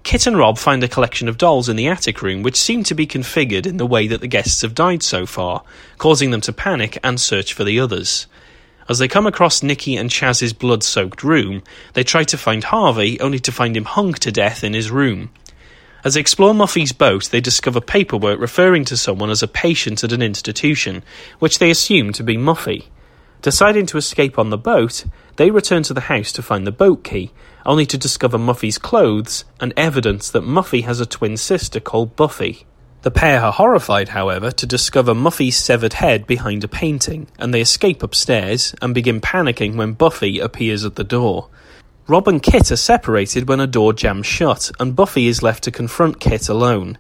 [0.04, 2.96] Kit and Rob find a collection of dolls in the attic room which seem to
[2.96, 5.64] be configured in the way that the guests have died so far,
[5.98, 8.26] causing them to panic and search for the others.
[8.90, 11.62] As they come across Nikki and Chaz's blood soaked room,
[11.94, 15.30] they try to find Harvey, only to find him hung to death in his room.
[16.06, 20.14] As they explore Muffy's boat, they discover paperwork referring to someone as a patient at
[20.14, 21.04] an institution,
[21.40, 22.86] which they assume to be Muffy.
[23.48, 25.06] Deciding to escape on the boat,
[25.38, 27.32] they return to the house to find the boat key,
[27.66, 32.66] only to discover Muffy's clothes and evidence that Muffy has a twin sister called Buffy.
[33.04, 37.62] The pair are horrified, however, to discover Muffy's severed head behind a painting, and they
[37.62, 41.48] escape upstairs and begin panicking when Buffy appears at the door.
[42.06, 45.72] Rob and Kit are separated when a door jams shut, and Buffy is left to
[45.72, 46.98] confront Kit alone.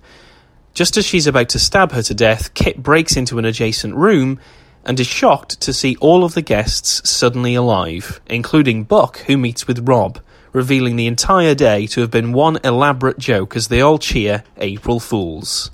[0.73, 4.39] Just as she's about to stab her to death, Kit breaks into an adjacent room
[4.87, 9.67] and is shocked to see all of the guests suddenly alive, including Buck, who meets
[9.67, 10.19] with Rob,
[10.53, 15.01] revealing the entire day to have been one elaborate joke as they all cheer April
[15.01, 15.69] Fools.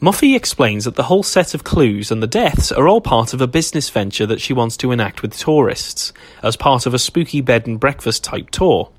[0.00, 3.40] Muffy explains that the whole set of clues and the deaths are all part of
[3.40, 6.12] a business venture that she wants to enact with tourists,
[6.42, 8.90] as part of a spooky bed and breakfast type tour.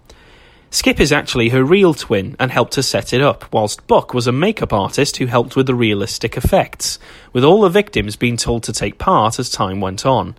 [0.72, 4.28] Skip is actually her real twin and helped her set it up, whilst Buck was
[4.28, 7.00] a makeup artist who helped with the realistic effects,
[7.34, 10.36] with all the victims being told to take part as time went on.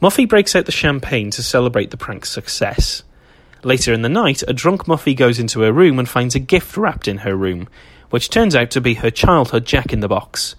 [0.00, 3.02] Muffy breaks out the champagne to celebrate the prank's success.
[3.64, 6.76] Later in the night, a drunk Muffy goes into her room and finds a gift
[6.76, 7.68] wrapped in her room,
[8.10, 10.54] which turns out to be her childhood Jack in the Box.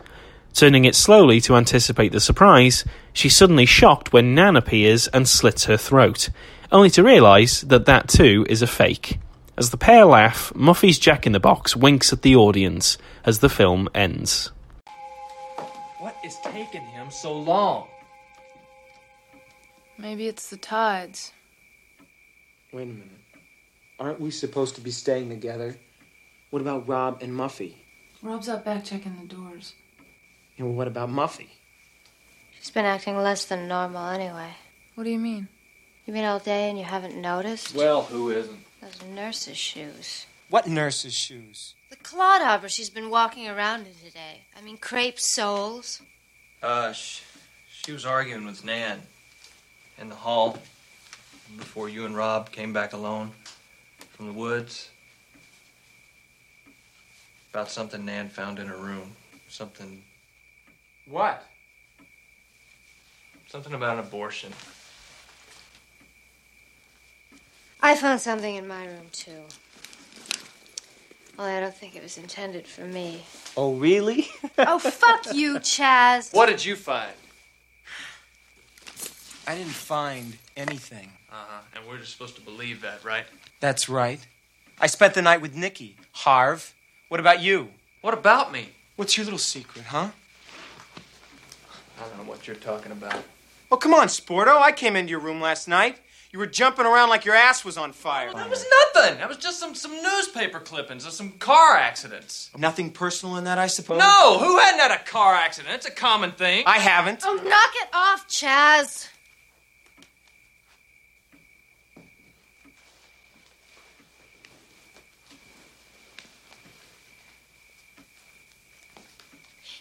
[0.54, 5.66] Turning it slowly to anticipate the surprise, she's suddenly shocked when Nan appears and slits
[5.66, 6.30] her throat,
[6.74, 9.20] only to realise that that too is a fake.
[9.56, 13.50] As the pair laugh, Muffy's Jack in the Box winks at the audience as the
[13.50, 14.52] film ends.
[16.00, 17.88] What is taking him so long?
[19.98, 21.32] Maybe it's the tides.
[22.74, 23.08] Wait a minute.
[24.00, 25.78] Aren't we supposed to be staying together?
[26.50, 27.76] What about Rob and Muffy?
[28.24, 29.76] Rob's out back checking the doors.
[30.58, 31.50] And what about Muffy?
[32.58, 34.56] She's been acting less than normal anyway.
[34.96, 35.48] What do you mean?
[36.06, 37.74] You've been all day and you haven't noticed?
[37.76, 38.60] Well, who isn't?
[38.82, 40.26] Those nurse's shoes.
[40.50, 41.76] What nurse's shoes?
[41.90, 44.42] The Clawdobber she's been walking around in today.
[44.58, 46.02] I mean, crepe soles.
[46.62, 47.24] Uh, she,
[47.72, 49.02] she was arguing with Nan
[49.98, 50.58] in the hall
[51.58, 53.32] before you and Rob came back alone
[54.12, 54.90] from the woods
[57.52, 59.12] about something Nan found in her room.
[59.48, 60.02] Something,
[61.08, 61.46] What?
[63.48, 64.52] something about an abortion.
[67.84, 69.44] I found something in my room, too.
[71.38, 73.24] Only I don't think it was intended for me.
[73.58, 74.30] Oh, really?
[74.58, 76.34] oh, fuck you, Chaz.
[76.34, 77.12] What did you find?
[79.46, 81.10] I didn't find anything.
[81.30, 81.62] Uh huh.
[81.76, 83.26] And we're just supposed to believe that, right?
[83.60, 84.26] That's right.
[84.80, 85.98] I spent the night with Nikki.
[86.14, 86.74] Harv,
[87.10, 87.68] what about you?
[88.00, 88.70] What about me?
[88.96, 90.12] What's your little secret, huh?
[92.00, 93.26] I don't know what you're talking about.
[93.70, 94.62] Oh, come on, Sporto.
[94.62, 95.98] I came into your room last night.
[96.34, 98.34] You were jumping around like your ass was on fire.
[98.34, 98.66] That was
[98.96, 99.20] nothing.
[99.20, 102.50] That was just some some newspaper clippings of some car accidents.
[102.58, 104.00] Nothing personal in that, I suppose?
[104.00, 105.76] No, who hadn't had a car accident?
[105.76, 106.64] It's a common thing.
[106.66, 107.22] I haven't.
[107.24, 109.10] Oh, knock it off, Chaz.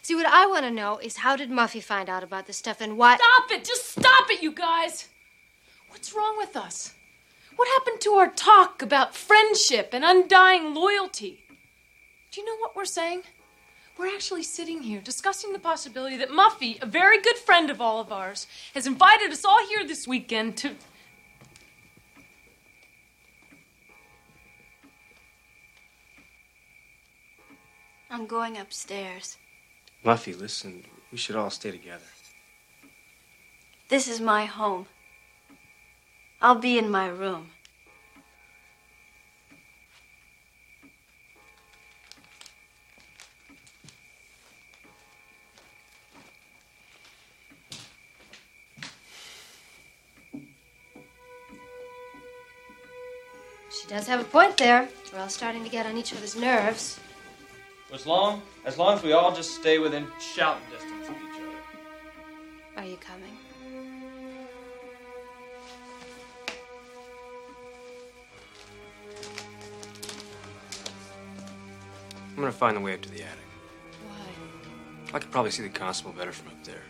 [0.02, 2.82] See, what I want to know is how did Muffy find out about this stuff
[2.82, 3.16] and why.
[3.16, 3.64] Stop it!
[3.64, 5.08] Just stop it, you guys!
[5.92, 6.94] What's wrong with us?
[7.54, 11.44] What happened to our talk about friendship and undying loyalty?
[12.30, 13.24] Do you know what we're saying?
[13.98, 18.00] We're actually sitting here discussing the possibility that Muffy, a very good friend of all
[18.00, 20.76] of ours, has invited us all here this weekend to.
[28.10, 29.36] I'm going upstairs.
[30.02, 32.02] Muffy, listen, we should all stay together.
[33.90, 34.86] This is my home.
[36.44, 37.50] I'll be in my room.
[53.70, 54.88] She does have a point there.
[55.12, 56.98] We're all starting to get on each other's nerves.
[57.92, 62.82] As long as long as we all just stay within shouting distance of each other.
[62.82, 63.36] Are you coming?
[72.32, 73.38] I'm gonna find the way up to the attic.
[74.06, 75.14] Why?
[75.14, 76.82] I could probably see the constable better from up there.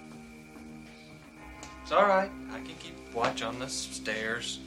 [1.83, 2.31] It's all right.
[2.51, 4.61] I can keep watch on the stairs.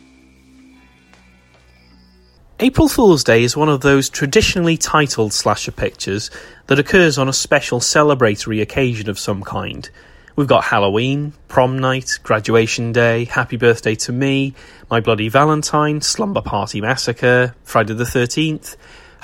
[2.59, 6.32] April Fool's Day is one of those traditionally titled slasher pictures
[6.67, 9.89] that occurs on a special celebratory occasion of some kind,
[10.36, 14.53] We've got Halloween, Prom Night, Graduation Day, Happy Birthday to Me,
[14.91, 18.76] My Bloody Valentine, Slumber Party Massacre, Friday the 13th,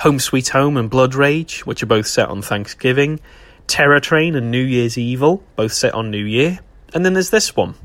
[0.02, 3.20] Home Sweet Home and Blood Rage, which are both set on Thanksgiving,
[3.68, 6.58] Terror Train and New Year's Evil, both set on New Year,
[6.92, 7.76] and then there's this one.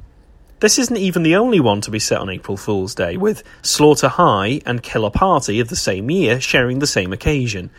[0.59, 4.07] This isn't even the only one to be set on April Fool's Day, with Slaughter
[4.07, 7.69] High and Killer Party of the same year sharing the same occasion.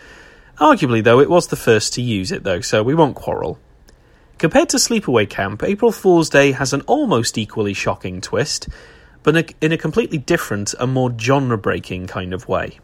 [0.58, 3.58] Arguably, though, it was the first to use it, though, so we won't quarrel.
[4.38, 8.68] Compared to Sleepaway Camp, April Fool's Day has an almost equally shocking twist,
[9.24, 12.78] but in a completely different and more genre breaking kind of way.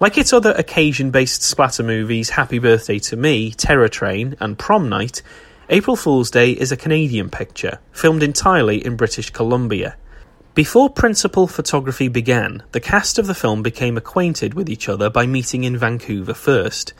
[0.00, 4.88] Like its other occasion based splatter movies, Happy Birthday to Me, Terror Train, and Prom
[4.88, 5.20] Night,
[5.68, 9.96] April Fool's Day is a Canadian picture, filmed entirely in British Columbia.
[10.54, 15.26] Before principal photography began, the cast of the film became acquainted with each other by
[15.26, 16.94] meeting in Vancouver first.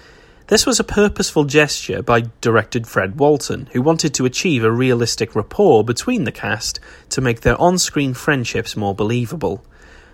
[0.49, 5.35] This was a purposeful gesture by director Fred Walton, who wanted to achieve a realistic
[5.35, 6.79] rapport between the cast
[7.09, 9.65] to make their on screen friendships more believable.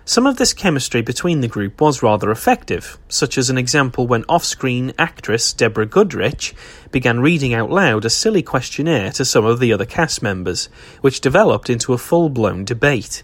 [0.09, 4.23] Some of this chemistry between the group was rather effective, such as an example when
[4.29, 6.55] off screen actress Deborah Goodrich
[6.93, 10.69] began reading out loud a silly questionnaire to some of the other cast members,
[11.01, 13.23] which developed into a full blown debate.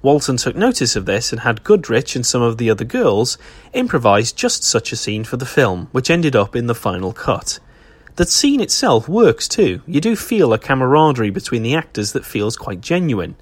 [0.00, 3.36] Walton took notice of this and had Goodrich and some of the other girls
[3.74, 7.58] improvise just such a scene for the film, which ended up in the final cut.
[8.16, 9.82] The scene itself works too.
[9.86, 13.36] You do feel a camaraderie between the actors that feels quite genuine.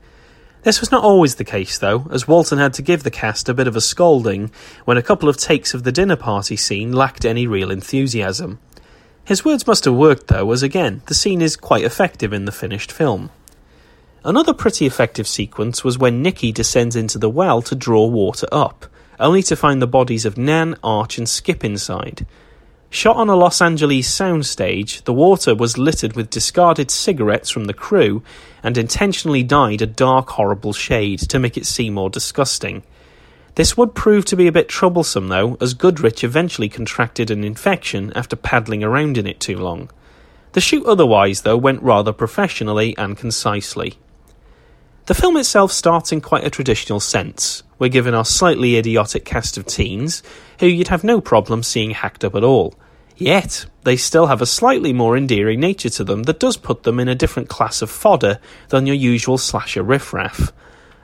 [0.63, 3.55] This was not always the case, though, as Walton had to give the cast a
[3.55, 4.51] bit of a scolding
[4.85, 8.59] when a couple of takes of the dinner party scene lacked any real enthusiasm.
[9.25, 12.53] His words must have worked, though, as again, the scene is quite effective in the
[12.53, 13.31] finished film.
[14.23, 18.85] Another pretty effective sequence was when Nikki descends into the well to draw water up,
[19.19, 22.27] only to find the bodies of Nan, Arch, and Skip inside.
[22.93, 27.73] Shot on a Los Angeles soundstage, the water was littered with discarded cigarettes from the
[27.73, 28.25] crew
[28.65, 32.83] and intentionally dyed a dark, horrible shade to make it seem more disgusting.
[33.55, 38.13] This would prove to be a bit troublesome, though, as Goodrich eventually contracted an infection
[38.17, 39.89] after paddling around in it too long.
[40.53, 43.99] The shoot otherwise, though, went rather professionally and concisely.
[45.07, 47.63] The film itself starts in quite a traditional sense.
[47.81, 50.23] We're given our slightly idiotic cast of teens,
[50.61, 52.75] who you'd have no problem seeing hacked up at all.
[53.17, 57.01] Yet, they still have a slightly more endearing nature to them that does put them
[57.01, 60.53] in a different class of fodder than your usual slasher riffraff.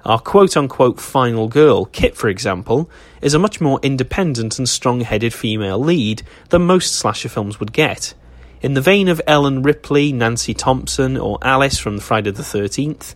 [0.05, 2.91] Our quote unquote final girl, Kit for example,
[3.23, 7.73] is a much more independent and strong headed female lead than most slasher films would
[7.73, 8.13] get.
[8.61, 13.15] In the vein of Ellen Ripley, Nancy Thompson, or Alice from Friday the 13th,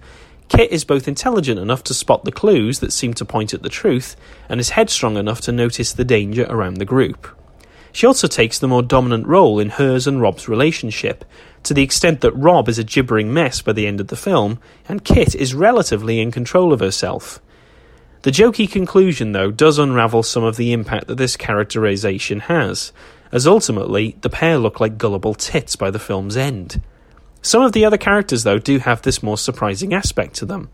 [0.50, 3.68] Kit is both intelligent enough to spot the clues that seem to point at the
[3.68, 4.16] truth,
[4.48, 7.28] and is headstrong enough to notice the danger around the group.
[7.92, 11.24] She also takes the more dominant role in hers and Rob's relationship,
[11.62, 14.58] to the extent that Rob is a gibbering mess by the end of the film,
[14.88, 17.40] and Kit is relatively in control of herself.
[18.22, 22.92] The jokey conclusion, though, does unravel some of the impact that this characterization has,
[23.30, 26.82] as ultimately the pair look like gullible tits by the film's end.
[27.42, 30.70] Some of the other characters, though, do have this more surprising aspect to them.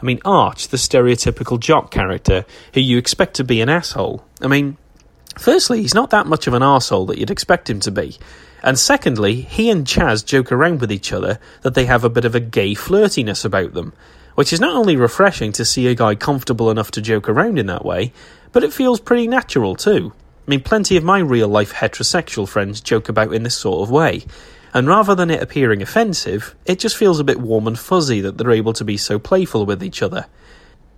[0.00, 2.44] I mean, Arch, the stereotypical jock character
[2.74, 4.24] who you expect to be an asshole.
[4.40, 4.76] I mean,
[5.38, 8.16] firstly, he's not that much of an asshole that you'd expect him to be.
[8.62, 12.24] And secondly, he and Chaz joke around with each other that they have a bit
[12.24, 13.92] of a gay flirtiness about them,
[14.34, 17.66] which is not only refreshing to see a guy comfortable enough to joke around in
[17.66, 18.12] that way,
[18.52, 20.12] but it feels pretty natural too.
[20.46, 23.90] I mean, plenty of my real life heterosexual friends joke about in this sort of
[23.90, 24.24] way,
[24.74, 28.38] and rather than it appearing offensive, it just feels a bit warm and fuzzy that
[28.38, 30.26] they're able to be so playful with each other.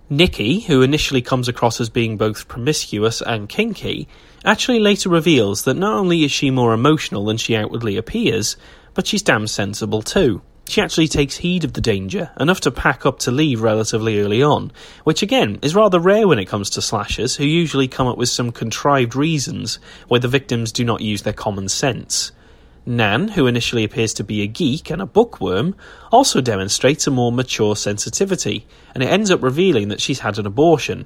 [0.09, 4.09] Nikki, who initially comes across as being both promiscuous and kinky,
[4.43, 8.57] actually later reveals that not only is she more emotional than she outwardly appears,
[8.93, 10.41] but she's damn sensible too.
[10.67, 14.43] She actually takes heed of the danger, enough to pack up to leave relatively early
[14.43, 14.71] on,
[15.05, 18.29] which again is rather rare when it comes to slashers, who usually come up with
[18.29, 22.31] some contrived reasons why the victims do not use their common sense.
[22.85, 25.75] Nan, who initially appears to be a geek and a bookworm,
[26.11, 28.65] also demonstrates a more mature sensitivity,
[28.95, 31.05] and it ends up revealing that she's had an abortion.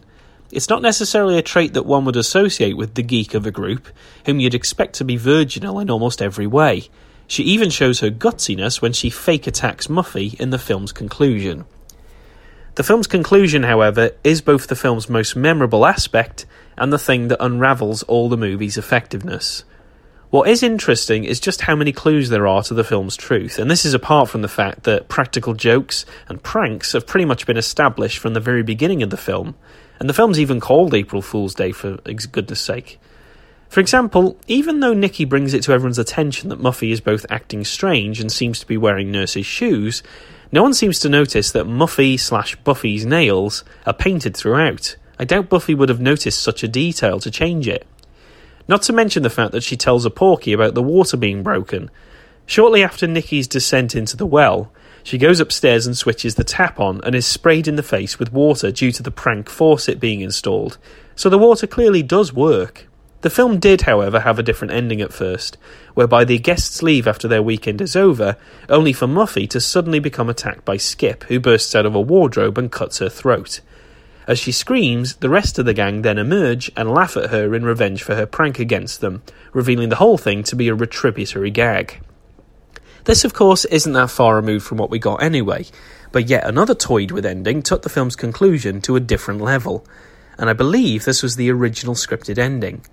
[0.51, 3.88] It's not necessarily a trait that one would associate with the geek of a group,
[4.26, 6.89] whom you'd expect to be virginal in almost every way.
[7.28, 11.65] She even shows her gutsiness when she fake attacks Muffy in the film's conclusion.
[12.76, 16.45] The film's conclusion, however, is both the film's most memorable aspect
[16.78, 19.63] and the thing that unravels all the movie's effectiveness.
[20.36, 23.71] What is interesting is just how many clues there are to the film's truth, and
[23.71, 27.55] this is apart from the fact that practical jokes and pranks have pretty much been
[27.55, 29.55] established from the very beginning of the film,
[29.97, 31.99] and the film's even called April Fool's Day for
[32.33, 32.99] goodness sake.
[33.69, 37.63] For example, even though Nikki brings it to everyone's attention that Muffy is both acting
[37.63, 40.03] strange and seems to be wearing nurse's shoes,
[40.51, 44.97] no one seems to notice that Muffy slash Buffy's nails are painted throughout.
[45.17, 47.88] I doubt Buffy would have noticed such a detail to change it.
[48.68, 51.91] Not to mention the fact that she tells a Porky about the water being broken.
[52.45, 54.72] Shortly after Nikki's descent into the well,
[55.03, 58.34] she goes upstairs and switches the tap on and is sprayed in the face with
[58.34, 60.78] water due to the prank faucet being installed.
[61.16, 62.88] So the water clearly does work.
[63.22, 65.57] The film did, however, have a different ending at first,
[65.95, 68.38] whereby the guests leave after their weekend is over,
[68.70, 72.57] only for Muffy to suddenly become attacked by Skip, who bursts out of a wardrobe
[72.57, 73.61] and cuts her throat.
[74.28, 77.63] As she screams, the rest of the gang then emerge and laugh at her in
[77.63, 79.21] revenge for her prank against them,
[79.53, 82.01] revealing the whole thing to be a retributory gag.
[83.03, 85.67] This, of course, isn't that far removed from what we got anyway,
[86.11, 89.86] but yet another toyed with ending took the film's conclusion to a different level,
[90.39, 92.84] and I believe this was the original scripted ending.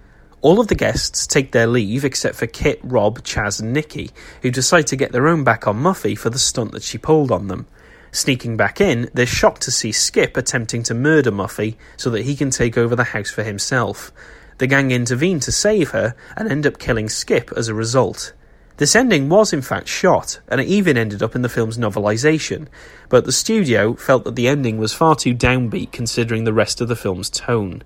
[0.43, 4.11] All of the guests take their leave except for Kit, Rob, Chaz, and Nikki,
[4.43, 7.31] who decide to get their own back on Muffy for the stunt that she pulled
[7.31, 7.67] on them.
[8.15, 12.37] Sneaking back in, they're shocked to see Skip attempting to murder Muffy so that he
[12.37, 14.13] can take over the house for himself.
[14.59, 18.35] The gang intervene to save her and end up killing Skip as a result.
[18.77, 22.69] This ending was in fact shot, and it even ended up in the film's novelisation,
[23.09, 26.89] but the studio felt that the ending was far too downbeat considering the rest of
[26.89, 27.83] the film's tone.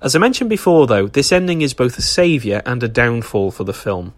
[0.00, 3.62] As I mentioned before, though, this ending is both a saviour and a downfall for
[3.62, 4.14] the film.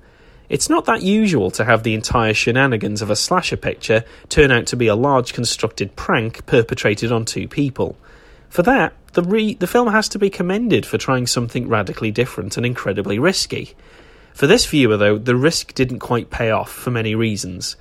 [0.48, 4.66] It's not that usual to have the entire shenanigans of a slasher picture turn out
[4.66, 7.96] to be a large constructed prank perpetrated on two people.
[8.50, 12.56] For that, the, re- the film has to be commended for trying something radically different
[12.56, 13.74] and incredibly risky.
[14.34, 17.76] For this viewer, though, the risk didn't quite pay off for many reasons.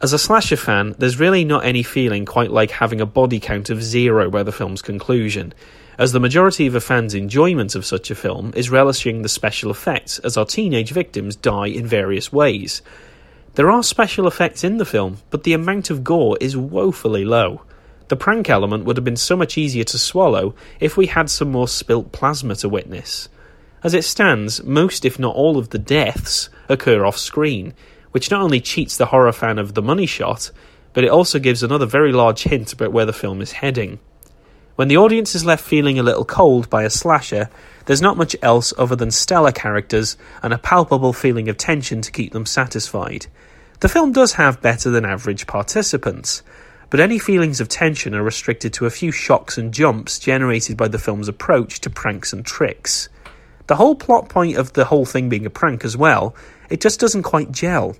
[0.00, 3.70] As a slasher fan, there's really not any feeling quite like having a body count
[3.70, 5.54] of zero by the film's conclusion,
[5.98, 9.70] as the majority of a fan's enjoyment of such a film is relishing the special
[9.70, 12.82] effects as our teenage victims die in various ways.
[13.54, 17.62] There are special effects in the film, but the amount of gore is woefully low.
[18.08, 21.50] The prank element would have been so much easier to swallow if we had some
[21.50, 23.28] more spilt plasma to witness.
[23.84, 27.74] As it stands, most, if not all, of the deaths occur off screen,
[28.12, 30.50] which not only cheats the horror fan of the money shot,
[30.92, 33.98] but it also gives another very large hint about where the film is heading.
[34.74, 37.50] When the audience is left feeling a little cold by a slasher,
[37.84, 42.10] there's not much else other than stellar characters and a palpable feeling of tension to
[42.10, 43.26] keep them satisfied.
[43.80, 46.42] The film does have better than average participants,
[46.88, 50.88] but any feelings of tension are restricted to a few shocks and jumps generated by
[50.88, 53.10] the film's approach to pranks and tricks.
[53.66, 56.34] The whole plot point of the whole thing being a prank as well,
[56.70, 57.94] it just doesn't quite gel.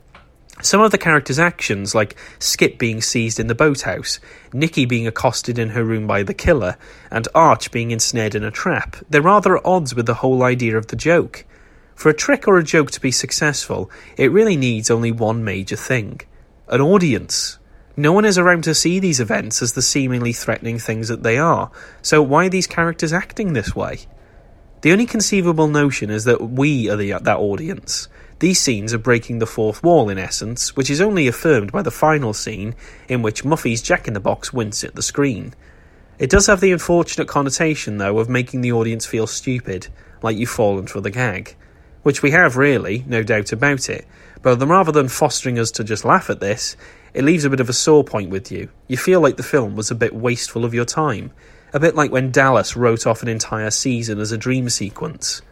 [0.63, 4.21] Some of the characters' actions, like Skip being seized in the boathouse,
[4.53, 6.77] Nikki being accosted in her room by the killer,
[7.11, 10.79] and Arch being ensnared in a trap, they're rather at odds with the whole idea
[10.79, 11.45] of the joke.
[11.97, 15.77] For a trick or a joke to be successful, it really needs only one major
[15.77, 16.21] thing
[16.69, 17.59] an audience.
[17.97, 21.39] No one is around to see these events as the seemingly threatening things that they
[21.39, 23.99] are, so why are these characters acting this way?
[24.83, 28.09] The only conceivable notion is that we are the, that audience.
[28.43, 31.93] These scenes are breaking the fourth wall, in essence, which is only affirmed by the
[31.93, 32.75] final scene,
[33.07, 35.55] in which Muffy's Jack in the Box wince at the screen.
[36.19, 39.87] It does have the unfortunate connotation, though, of making the audience feel stupid,
[40.23, 41.55] like you've fallen for the gag.
[42.03, 44.09] Which we have, really, no doubt about it,
[44.43, 46.77] but rather than fostering us to just laugh at this,
[47.15, 48.71] it leaves a bit of a sore point with you.
[48.89, 51.31] You feel like the film was a bit wasteful of your time,
[51.73, 55.43] a bit like when Dallas wrote off an entire season as a dream sequence.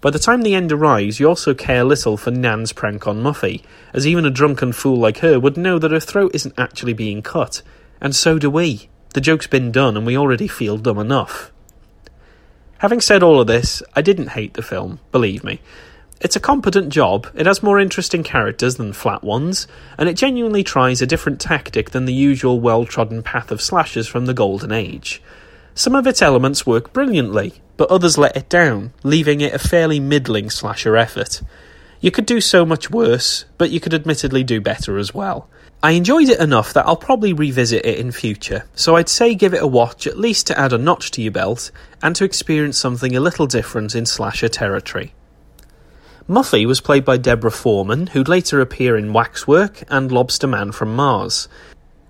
[0.00, 3.62] By the time the end arrives, you also care little for Nan's prank on Muffy,
[3.92, 7.20] as even a drunken fool like her would know that her throat isn't actually being
[7.20, 7.60] cut.
[8.00, 8.88] And so do we.
[9.12, 11.52] The joke's been done, and we already feel dumb enough.
[12.78, 15.60] Having said all of this, I didn't hate the film, believe me.
[16.18, 19.66] It's a competent job, it has more interesting characters than flat ones,
[19.98, 24.08] and it genuinely tries a different tactic than the usual well trodden path of slashers
[24.08, 25.20] from the Golden Age.
[25.74, 30.00] Some of its elements work brilliantly, but others let it down, leaving it a fairly
[30.00, 31.42] middling slasher effort.
[32.00, 35.48] You could do so much worse, but you could admittedly do better as well.
[35.82, 39.54] I enjoyed it enough that I'll probably revisit it in future, so I'd say give
[39.54, 41.70] it a watch at least to add a notch to your belt
[42.02, 45.14] and to experience something a little different in slasher territory.
[46.28, 50.94] Muffy was played by Deborah Foreman, who'd later appear in Waxwork and Lobster Man from
[50.94, 51.48] Mars.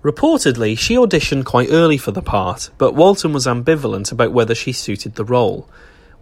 [0.03, 4.71] Reportedly, she auditioned quite early for the part, but Walton was ambivalent about whether she
[4.71, 5.69] suited the role.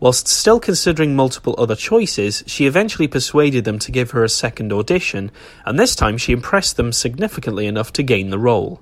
[0.01, 4.73] Whilst still considering multiple other choices, she eventually persuaded them to give her a second
[4.73, 5.31] audition,
[5.65, 8.81] and this time she impressed them significantly enough to gain the role.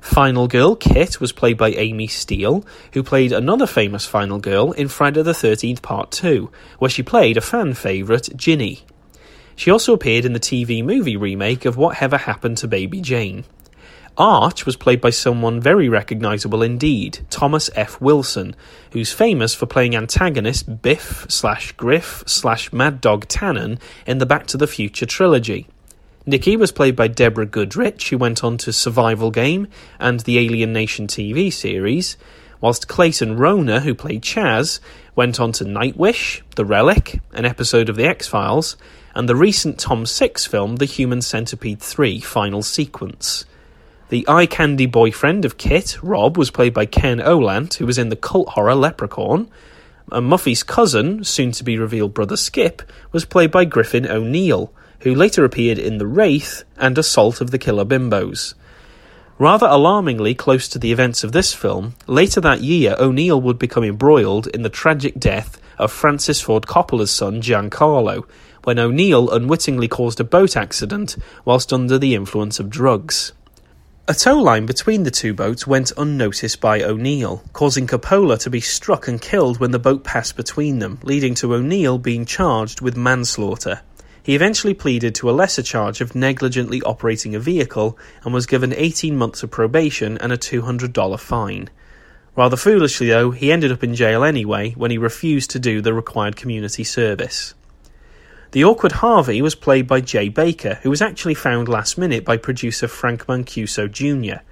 [0.00, 4.86] Final Girl Kit was played by Amy Steel, who played another famous Final Girl in
[4.86, 8.84] Friday the 13th Part 2, where she played a fan favourite, Ginny.
[9.56, 13.44] She also appeared in the TV movie remake of Whatever Happened to Baby Jane.
[14.18, 18.00] Arch was played by someone very recognisable indeed, Thomas F.
[18.00, 18.56] Wilson,
[18.92, 24.46] who's famous for playing antagonist Biff slash Griff slash Mad Dog Tannen in the Back
[24.48, 25.66] to the Future trilogy.
[26.24, 29.68] Nikki was played by Deborah Goodrich, who went on to Survival Game
[30.00, 32.16] and the Alien Nation TV series,
[32.60, 34.80] whilst Clayton Rohner, who played Chaz,
[35.14, 38.78] went on to Nightwish, The Relic, an episode of The X Files,
[39.14, 43.44] and the recent Tom Six film, The Human Centipede 3 Final Sequence.
[44.08, 48.08] The eye candy boyfriend of Kit, Rob, was played by Ken Olandt, who was in
[48.08, 49.50] the cult horror Leprechaun.
[50.12, 55.12] And Muffy's cousin, soon to be revealed brother Skip, was played by Griffin O'Neal, who
[55.12, 58.54] later appeared in The Wraith and Assault of the Killer Bimbos.
[59.40, 63.82] Rather alarmingly close to the events of this film, later that year O'Neal would become
[63.82, 68.24] embroiled in the tragic death of Francis Ford Coppola's son Giancarlo,
[68.62, 73.32] when O'Neal unwittingly caused a boat accident whilst under the influence of drugs.
[74.08, 78.60] A tow line between the two boats went unnoticed by O'Neal, causing Coppola to be
[78.60, 82.96] struck and killed when the boat passed between them, leading to O'Neal being charged with
[82.96, 83.80] manslaughter.
[84.22, 88.72] He eventually pleaded to a lesser charge of negligently operating a vehicle and was given
[88.72, 91.68] 18 months of probation and a $200 fine.
[92.36, 95.92] Rather foolishly, though, he ended up in jail anyway when he refused to do the
[95.92, 97.54] required community service.
[98.52, 102.36] The awkward Harvey was played by Jay Baker, who was actually found last minute by
[102.36, 104.42] producer Frank Mancuso Jr.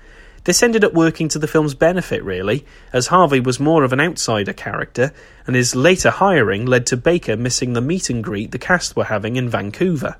[0.44, 4.00] This ended up working to the film's benefit, really, as Harvey was more of an
[4.00, 5.12] outsider character,
[5.46, 9.04] and his later hiring led to Baker missing the meet and greet the cast were
[9.04, 10.16] having in Vancouver.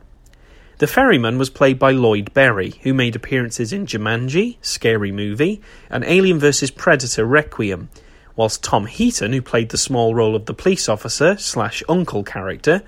[0.78, 5.60] The ferryman was played by Lloyd Berry, who made appearances in Jumanji, Scary Movie,
[5.90, 6.70] and Alien vs.
[6.70, 7.90] Predator Requiem,
[8.34, 12.82] whilst Tom Heaton, who played the small role of the police officer slash uncle character,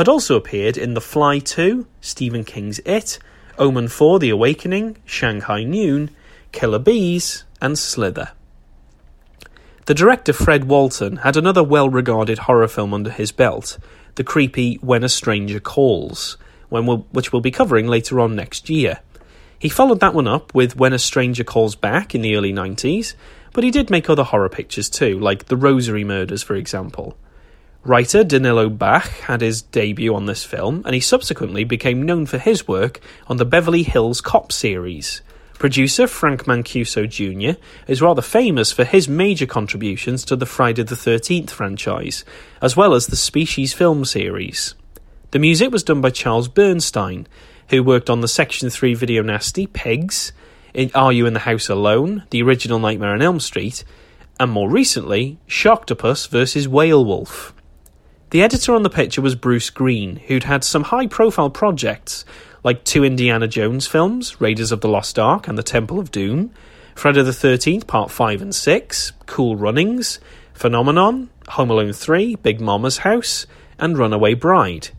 [0.00, 3.18] had also appeared in The Fly 2, Stephen King's It,
[3.58, 6.08] Omen 4 The Awakening, Shanghai Noon,
[6.52, 8.30] Killer Bees, and Slither.
[9.84, 13.76] The director Fred Walton had another well regarded horror film under his belt,
[14.14, 16.38] the creepy When a Stranger Calls,
[16.70, 19.00] we'll, which we'll be covering later on next year.
[19.58, 23.12] He followed that one up with When a Stranger Calls Back in the early 90s,
[23.52, 27.18] but he did make other horror pictures too, like The Rosary Murders, for example.
[27.82, 32.36] Writer Danilo Bach had his debut on this film, and he subsequently became known for
[32.36, 35.22] his work on the Beverly Hills Cop series.
[35.54, 37.58] Producer Frank Mancuso Jr.
[37.86, 42.22] is rather famous for his major contributions to the Friday the 13th franchise,
[42.60, 44.74] as well as the Species film series.
[45.30, 47.26] The music was done by Charles Bernstein,
[47.70, 50.32] who worked on the Section 3 video nasty Pigs,
[50.94, 53.84] Are You in the House Alone, the original Nightmare on Elm Street,
[54.38, 56.68] and more recently, Sharktopus vs.
[56.68, 57.54] Whale Wolf.
[58.30, 62.24] The editor on the picture was Bruce Green, who'd had some high profile projects
[62.62, 66.52] like two Indiana Jones films, Raiders of the Lost Ark and the Temple of Doom,
[66.94, 70.20] Friday the 13th, Part 5 and 6, Cool Runnings,
[70.54, 73.46] Phenomenon, Home Alone 3, Big Momma's House,
[73.80, 74.90] and Runaway Bride.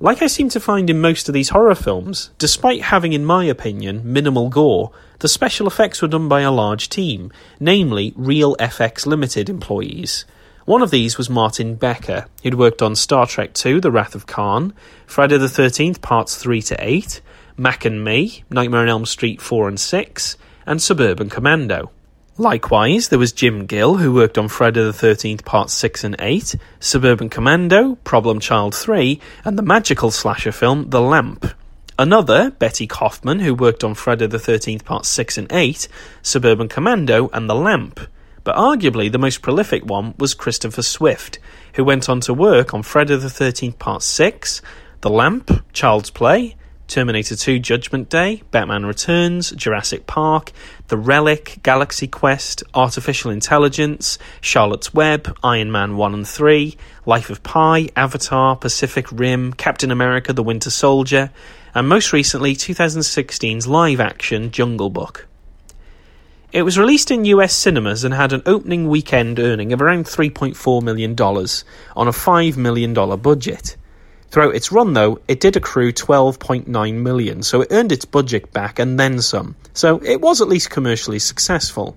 [0.00, 3.44] Like I seem to find in most of these horror films, despite having, in my
[3.44, 4.90] opinion, minimal gore,
[5.20, 7.30] the special effects were done by a large team,
[7.60, 10.24] namely Real FX Limited employees.
[10.64, 14.26] One of these was Martin Becker, who'd worked on Star Trek II The Wrath of
[14.26, 14.72] Khan,
[15.06, 17.20] Friday the 13th Parts 3 to 8,
[17.56, 21.90] Mac and Me, Nightmare on Elm Street 4 and 6, and Suburban Commando.
[22.38, 26.54] Likewise, there was Jim Gill, who worked on Friday the 13th Parts 6 and 8,
[26.78, 31.44] Suburban Commando, Problem Child 3, and the magical slasher film The Lamp.
[31.98, 35.88] Another, Betty Kaufman, who worked on Friday the 13th Parts 6 and 8,
[36.22, 37.98] Suburban Commando, and The Lamp.
[38.44, 41.38] But arguably the most prolific one was Christopher Swift,
[41.74, 44.62] who went on to work on Friday the 13th Part 6,
[45.00, 46.56] The Lamp, Child's Play,
[46.88, 50.52] Terminator 2 Judgment Day, Batman Returns, Jurassic Park,
[50.88, 56.76] The Relic, Galaxy Quest, Artificial Intelligence, Charlotte's Web, Iron Man 1 and 3,
[57.06, 61.30] Life of Pi, Avatar, Pacific Rim, Captain America the Winter Soldier,
[61.74, 65.28] and most recently 2016's live action Jungle Book.
[66.52, 70.82] It was released in US cinemas and had an opening weekend earning of around $3.4
[70.82, 73.76] million on a $5 million budget.
[74.30, 78.78] Throughout its run, though, it did accrue 12.9 million, so it earned its budget back
[78.78, 79.56] and then some.
[79.72, 81.96] So it was at least commercially successful.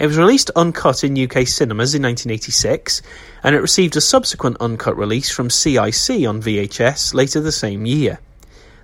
[0.00, 3.02] It was released uncut in UK cinemas in 1986,
[3.44, 8.18] and it received a subsequent uncut release from CIC on VHS later the same year.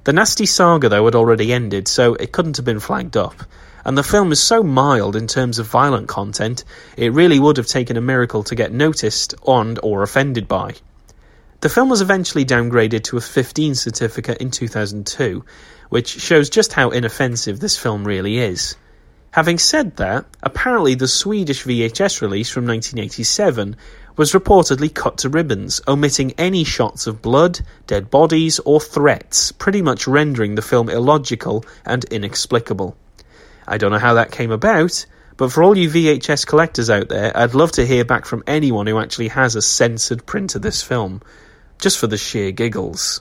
[0.05, 3.35] The Nasty Saga, though, had already ended, so it couldn't have been flagged up,
[3.85, 6.65] and the film is so mild in terms of violent content,
[6.97, 10.75] it really would have taken a miracle to get noticed and or offended by.
[11.61, 15.45] The film was eventually downgraded to a 15 certificate in 2002,
[15.91, 18.77] which shows just how inoffensive this film really is.
[19.33, 23.77] Having said that, apparently the Swedish VHS release from 1987
[24.17, 29.81] was reportedly cut to ribbons, omitting any shots of blood, dead bodies, or threats, pretty
[29.81, 32.97] much rendering the film illogical and inexplicable.
[33.67, 35.07] I don't know how that came about,
[35.37, 38.87] but for all you VHS collectors out there, I'd love to hear back from anyone
[38.87, 41.23] who actually has a censored print of this film,
[41.79, 43.21] just for the sheer giggles.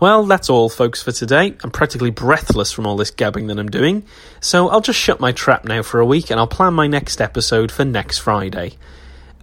[0.00, 1.56] Well, that's all, folks, for today.
[1.64, 4.04] I'm practically breathless from all this gabbing that I'm doing,
[4.40, 7.20] so I'll just shut my trap now for a week and I'll plan my next
[7.20, 8.74] episode for next Friday.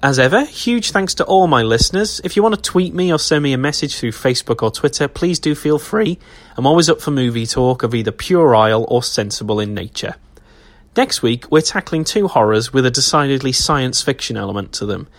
[0.01, 2.21] As ever, huge thanks to all my listeners.
[2.23, 5.09] If you want to tweet me or send me a message through Facebook or Twitter,
[5.09, 6.19] please do feel free.
[6.55, 10.15] I'm always up for movie talk of either puerile or sensible in nature.
[10.95, 15.09] Next week, we're tackling two horrors with a decidedly science fiction element to them.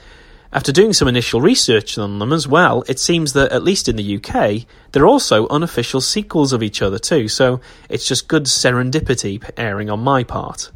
[0.53, 3.97] After doing some initial research on them as well, it seems that, at least in
[3.97, 9.43] the UK, they're also unofficial sequels of each other too, so it's just good serendipity
[9.57, 10.71] airing on my part.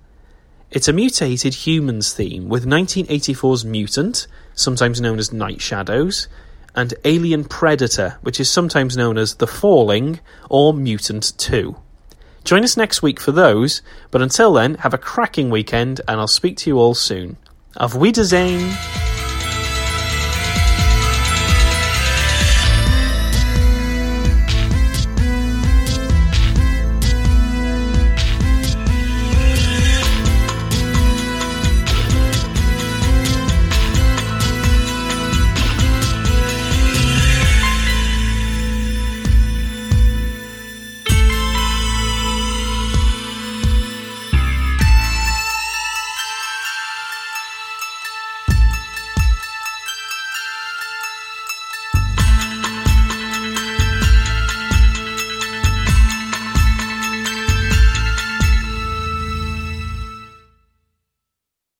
[0.71, 6.29] It's a mutated humans theme with 1984's Mutant, sometimes known as Night Shadows,
[6.75, 11.77] and Alien Predator, which is sometimes known as The Falling or Mutant 2.
[12.45, 16.29] Join us next week for those, but until then, have a cracking weekend and I'll
[16.29, 17.37] speak to you all soon.
[17.77, 19.10] Auf Wiedersehen!